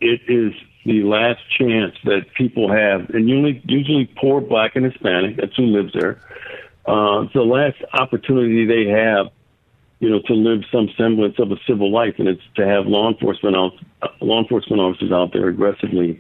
it 0.02 0.20
is 0.28 0.54
the 0.86 1.04
last 1.04 1.40
chance 1.58 1.96
that 2.04 2.34
people 2.34 2.70
have, 2.70 3.10
and 3.12 3.30
usually, 3.30 3.62
usually 3.66 4.10
poor 4.20 4.42
black 4.42 4.76
and 4.76 4.84
Hispanic, 4.84 5.38
that's 5.38 5.56
who 5.56 5.64
lives 5.64 5.94
there. 5.94 6.20
Uh, 6.86 7.22
it's 7.22 7.34
the 7.34 7.44
last 7.44 7.78
opportunity 7.94 8.66
they 8.66 8.90
have, 8.90 9.28
you 10.00 10.10
know, 10.10 10.20
to 10.26 10.34
live 10.34 10.64
some 10.72 10.90
semblance 10.98 11.38
of 11.40 11.52
a 11.52 11.58
civil 11.66 11.92
life, 11.92 12.16
and 12.18 12.28
it's 12.28 12.42
to 12.56 12.66
have 12.66 12.88
law 12.88 13.10
enforcement 13.10 13.56
out, 13.56 13.74
uh, 14.02 14.08
law 14.20 14.42
enforcement 14.42 14.82
officers 14.82 15.12
out 15.12 15.32
there 15.32 15.48
aggressively 15.48 16.20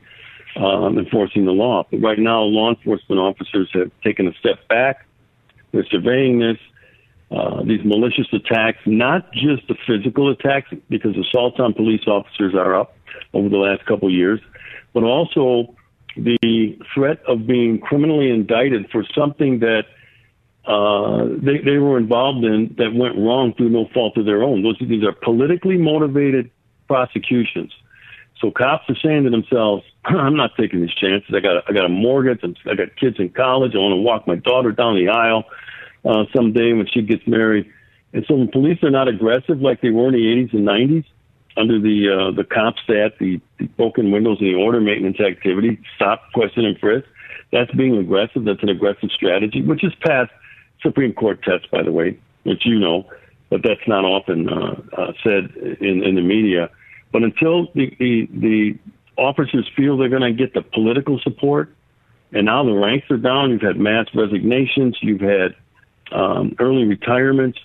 um, 0.55 0.97
enforcing 0.97 1.45
the 1.45 1.51
law. 1.51 1.85
But 1.89 2.01
right 2.01 2.19
now, 2.19 2.41
law 2.41 2.69
enforcement 2.69 3.19
officers 3.19 3.69
have 3.73 3.91
taken 4.03 4.27
a 4.27 4.33
step 4.33 4.67
back. 4.67 5.05
They're 5.71 5.85
surveying 5.85 6.39
this. 6.39 6.57
Uh, 7.31 7.63
these 7.63 7.83
malicious 7.85 8.25
attacks, 8.33 8.79
not 8.87 9.31
just 9.33 9.67
the 9.67 9.75
physical 9.85 10.31
attacks, 10.31 10.73
because 10.89 11.15
assaults 11.15 11.59
on 11.59 11.75
police 11.75 12.07
officers 12.07 12.55
are 12.55 12.73
up 12.75 12.97
over 13.33 13.49
the 13.49 13.57
last 13.57 13.85
couple 13.85 14.07
of 14.07 14.13
years, 14.13 14.39
but 14.93 15.03
also 15.03 15.75
the 16.17 16.77
threat 16.93 17.21
of 17.27 17.45
being 17.45 17.79
criminally 17.79 18.31
indicted 18.31 18.89
for 18.89 19.05
something 19.15 19.59
that 19.59 19.85
uh, 20.65 21.25
they, 21.41 21.59
they 21.59 21.77
were 21.77 21.97
involved 21.97 22.43
in 22.43 22.75
that 22.77 22.93
went 22.93 23.15
wrong 23.15 23.53
through 23.53 23.69
no 23.69 23.87
fault 23.93 24.17
of 24.17 24.25
their 24.25 24.43
own. 24.43 24.63
Those 24.63 24.77
these 24.79 25.03
are 25.03 25.13
politically 25.13 25.77
motivated 25.77 26.49
prosecutions. 26.87 27.71
So 28.41 28.51
cops 28.51 28.89
are 28.89 28.95
saying 28.95 29.23
to 29.25 29.29
themselves, 29.29 29.83
I'm 30.17 30.35
not 30.35 30.51
taking 30.57 30.81
these 30.81 30.93
chances. 30.93 31.33
I 31.33 31.39
got 31.39 31.57
a, 31.57 31.63
I 31.67 31.73
got 31.73 31.85
a 31.85 31.89
mortgage. 31.89 32.41
I 32.65 32.75
got 32.75 32.95
kids 32.95 33.17
in 33.19 33.29
college. 33.29 33.73
I 33.75 33.77
want 33.77 33.93
to 33.93 34.01
walk 34.01 34.27
my 34.27 34.35
daughter 34.35 34.71
down 34.71 34.95
the 34.95 35.09
aisle 35.09 35.43
uh, 36.05 36.25
someday 36.35 36.73
when 36.73 36.87
she 36.87 37.01
gets 37.01 37.25
married. 37.27 37.71
And 38.13 38.25
so 38.27 38.35
when 38.35 38.47
police 38.47 38.81
are 38.83 38.89
not 38.89 39.07
aggressive 39.07 39.61
like 39.61 39.81
they 39.81 39.91
were 39.91 40.07
in 40.07 40.13
the 40.13 40.19
80s 40.19 40.53
and 40.53 40.67
90s 40.67 41.05
under 41.57 41.79
the 41.79 42.09
uh, 42.09 42.35
the 42.35 42.43
CompStat, 42.43 43.17
the, 43.19 43.39
the 43.59 43.65
broken 43.67 44.11
windows 44.11 44.37
and 44.39 44.49
the 44.49 44.55
order 44.55 44.81
maintenance 44.81 45.19
activity, 45.19 45.79
stop, 45.95 46.31
question, 46.33 46.65
and 46.65 46.79
frisk, 46.79 47.05
that's 47.51 47.71
being 47.71 47.97
aggressive. 47.97 48.45
That's 48.45 48.63
an 48.63 48.69
aggressive 48.69 49.09
strategy, 49.11 49.61
which 49.61 49.83
is 49.83 49.93
past 50.01 50.31
Supreme 50.81 51.13
Court 51.13 51.43
tests, 51.43 51.67
by 51.71 51.83
the 51.83 51.91
way, 51.91 52.17
which 52.43 52.65
you 52.65 52.79
know, 52.79 53.05
but 53.49 53.61
that's 53.63 53.85
not 53.87 54.05
often 54.05 54.49
uh, 54.49 54.81
uh, 54.97 55.11
said 55.23 55.51
in, 55.81 56.03
in 56.03 56.15
the 56.15 56.21
media. 56.21 56.69
But 57.11 57.23
until 57.23 57.67
the, 57.73 57.95
the, 57.99 58.27
the 58.31 58.77
officers 59.19 59.69
feel 59.75 59.97
they're 59.97 60.09
going 60.09 60.21
to 60.21 60.33
get 60.33 60.53
the 60.53 60.61
political 60.61 61.19
support, 61.19 61.73
and 62.31 62.45
now 62.45 62.63
the 62.63 62.73
ranks 62.73 63.09
are 63.11 63.17
down, 63.17 63.51
you've 63.51 63.61
had 63.61 63.77
mass 63.77 64.07
resignations, 64.13 64.97
you've 65.01 65.21
had 65.21 65.55
um, 66.11 66.55
early 66.59 66.85
retirements, 66.85 67.59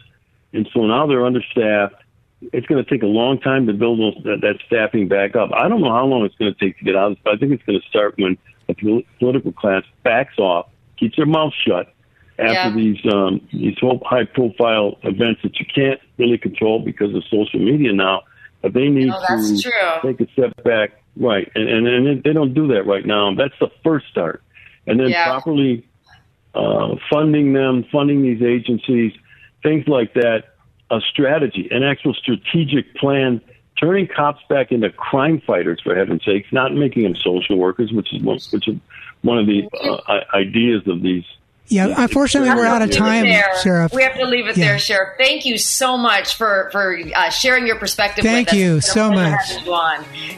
and 0.53 0.69
so 0.73 0.87
now 0.87 1.07
they're 1.07 1.25
understaffed. 1.25 1.95
It's 2.53 2.67
going 2.67 2.85
to 2.85 2.91
take 2.91 3.03
a 3.03 3.07
long 3.07 3.41
time 3.41 3.67
to 3.67 3.73
build 3.73 4.01
those, 4.01 4.23
that, 4.25 4.41
that 4.43 4.59
staffing 4.67 5.09
back 5.09 5.35
up. 5.35 5.51
I 5.55 5.69
don't 5.69 5.81
know 5.81 5.93
how 5.93 6.05
long 6.05 6.25
it's 6.25 6.35
going 6.35 6.53
to 6.53 6.61
take 6.61 6.79
to 6.79 6.85
get 6.85 6.97
out 6.97 7.13
of 7.13 7.17
this, 7.17 7.23
but 7.25 7.35
I 7.35 7.37
think 7.39 7.53
it's 7.53 7.63
going 7.65 7.81
to 7.81 7.89
start 7.89 8.15
when 8.19 8.37
the 8.69 9.05
political 9.19 9.53
class 9.53 9.83
backs 10.03 10.39
off, 10.39 10.69
keeps 10.97 11.17
their 11.17 11.27
mouth 11.27 11.53
shut 11.67 11.93
after 12.39 12.53
yeah. 12.53 12.75
these 12.75 12.99
um, 13.13 13.41
these 13.53 13.77
high 14.05 14.25
profile 14.25 14.97
events 15.03 15.41
that 15.43 15.59
you 15.59 15.67
can't 15.73 16.01
really 16.19 16.39
control 16.39 16.81
because 16.81 17.15
of 17.15 17.23
social 17.31 17.61
media 17.61 17.93
now 17.93 18.23
but 18.65 18.73
they 18.73 18.89
need 18.89 19.11
oh, 19.13 19.21
to 19.21 19.61
true. 19.61 19.73
take 20.03 20.27
a 20.27 20.33
step 20.33 20.65
back, 20.65 20.93
right? 21.17 21.51
And, 21.55 21.69
and 21.69 21.87
and 21.87 22.23
they 22.23 22.33
don't 22.33 22.55
do 22.55 22.69
that 22.69 22.87
right 22.87 23.05
now. 23.05 23.35
That's 23.35 23.55
the 23.61 23.71
first 23.83 24.07
start, 24.11 24.43
and 24.87 24.99
then 24.99 25.09
yeah. 25.09 25.25
properly 25.25 25.87
uh, 26.55 26.97
funding 27.11 27.53
them, 27.53 27.85
funding 27.91 28.23
these 28.23 28.43
agencies, 28.43 29.13
things 29.63 29.87
like 29.89 30.15
that. 30.15 30.45
A 30.91 31.01
strategy, 31.01 31.67
an 31.71 31.83
actual 31.83 32.13
strategic 32.13 32.95
plan, 32.95 33.41
turning 33.81 34.07
cops 34.07 34.43
back 34.49 34.71
into 34.71 34.91
crime 34.91 35.41
fighters 35.41 35.81
for 35.83 35.95
heaven's 35.97 36.25
sakes, 36.25 36.53
not 36.53 36.75
making 36.75 37.05
them 37.05 37.17
social 37.17 37.57
workers, 37.57 37.91
which 37.91 38.13
is 38.13 38.23
one, 38.23 38.39
which 38.51 38.69
is 38.69 38.77
one 39.23 39.39
of 39.39 39.47
the 39.47 39.67
uh, 39.81 40.21
ideas 40.35 40.87
of 40.87 41.03
these 41.03 41.25
Yeah, 41.69 41.95
unfortunately, 41.97 42.51
we're 42.51 42.67
out 42.67 42.83
of 42.83 42.91
time, 42.91 43.25
Sheriff. 43.63 43.93
We 43.93 44.03
have 44.03 44.17
to 44.17 44.27
leave 44.27 44.47
it 44.47 44.57
yeah. 44.57 44.67
there, 44.67 44.79
Sheriff. 44.79 45.15
Thank 45.17 45.47
you 45.47 45.57
so 45.57 45.97
much 45.97 46.35
for 46.35 46.69
for 46.73 46.99
uh, 47.17 47.31
sharing 47.31 47.67
your 47.67 47.77
perspective. 47.77 48.23
Thank 48.23 48.53
you 48.53 48.81
so 48.83 49.11
much. 49.11 49.51
You 49.51 49.65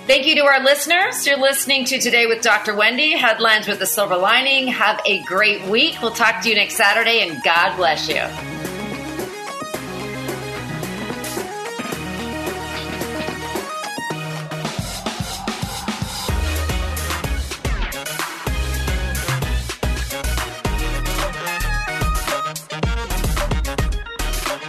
Thank 0.07 0.27
you 0.27 0.37
to 0.37 0.45
our 0.45 0.63
listeners. 0.63 1.27
You're 1.27 1.41
listening 1.41 1.85
to 1.87 1.99
Today 1.99 2.27
with 2.27 2.43
Dr. 2.43 2.77
Wendy, 2.77 3.11
headlines 3.17 3.67
with 3.67 3.81
the 3.81 3.87
silver 3.87 4.17
lining. 4.17 4.69
Have 4.69 5.01
a 5.05 5.23
great 5.25 5.63
week. 5.65 5.97
We'll 6.01 6.13
talk 6.13 6.43
to 6.43 6.49
you 6.49 6.55
next 6.55 6.77
Saturday, 6.77 7.29
and 7.29 7.43
God 7.43 7.77
bless 7.77 8.09
you. 8.09 8.66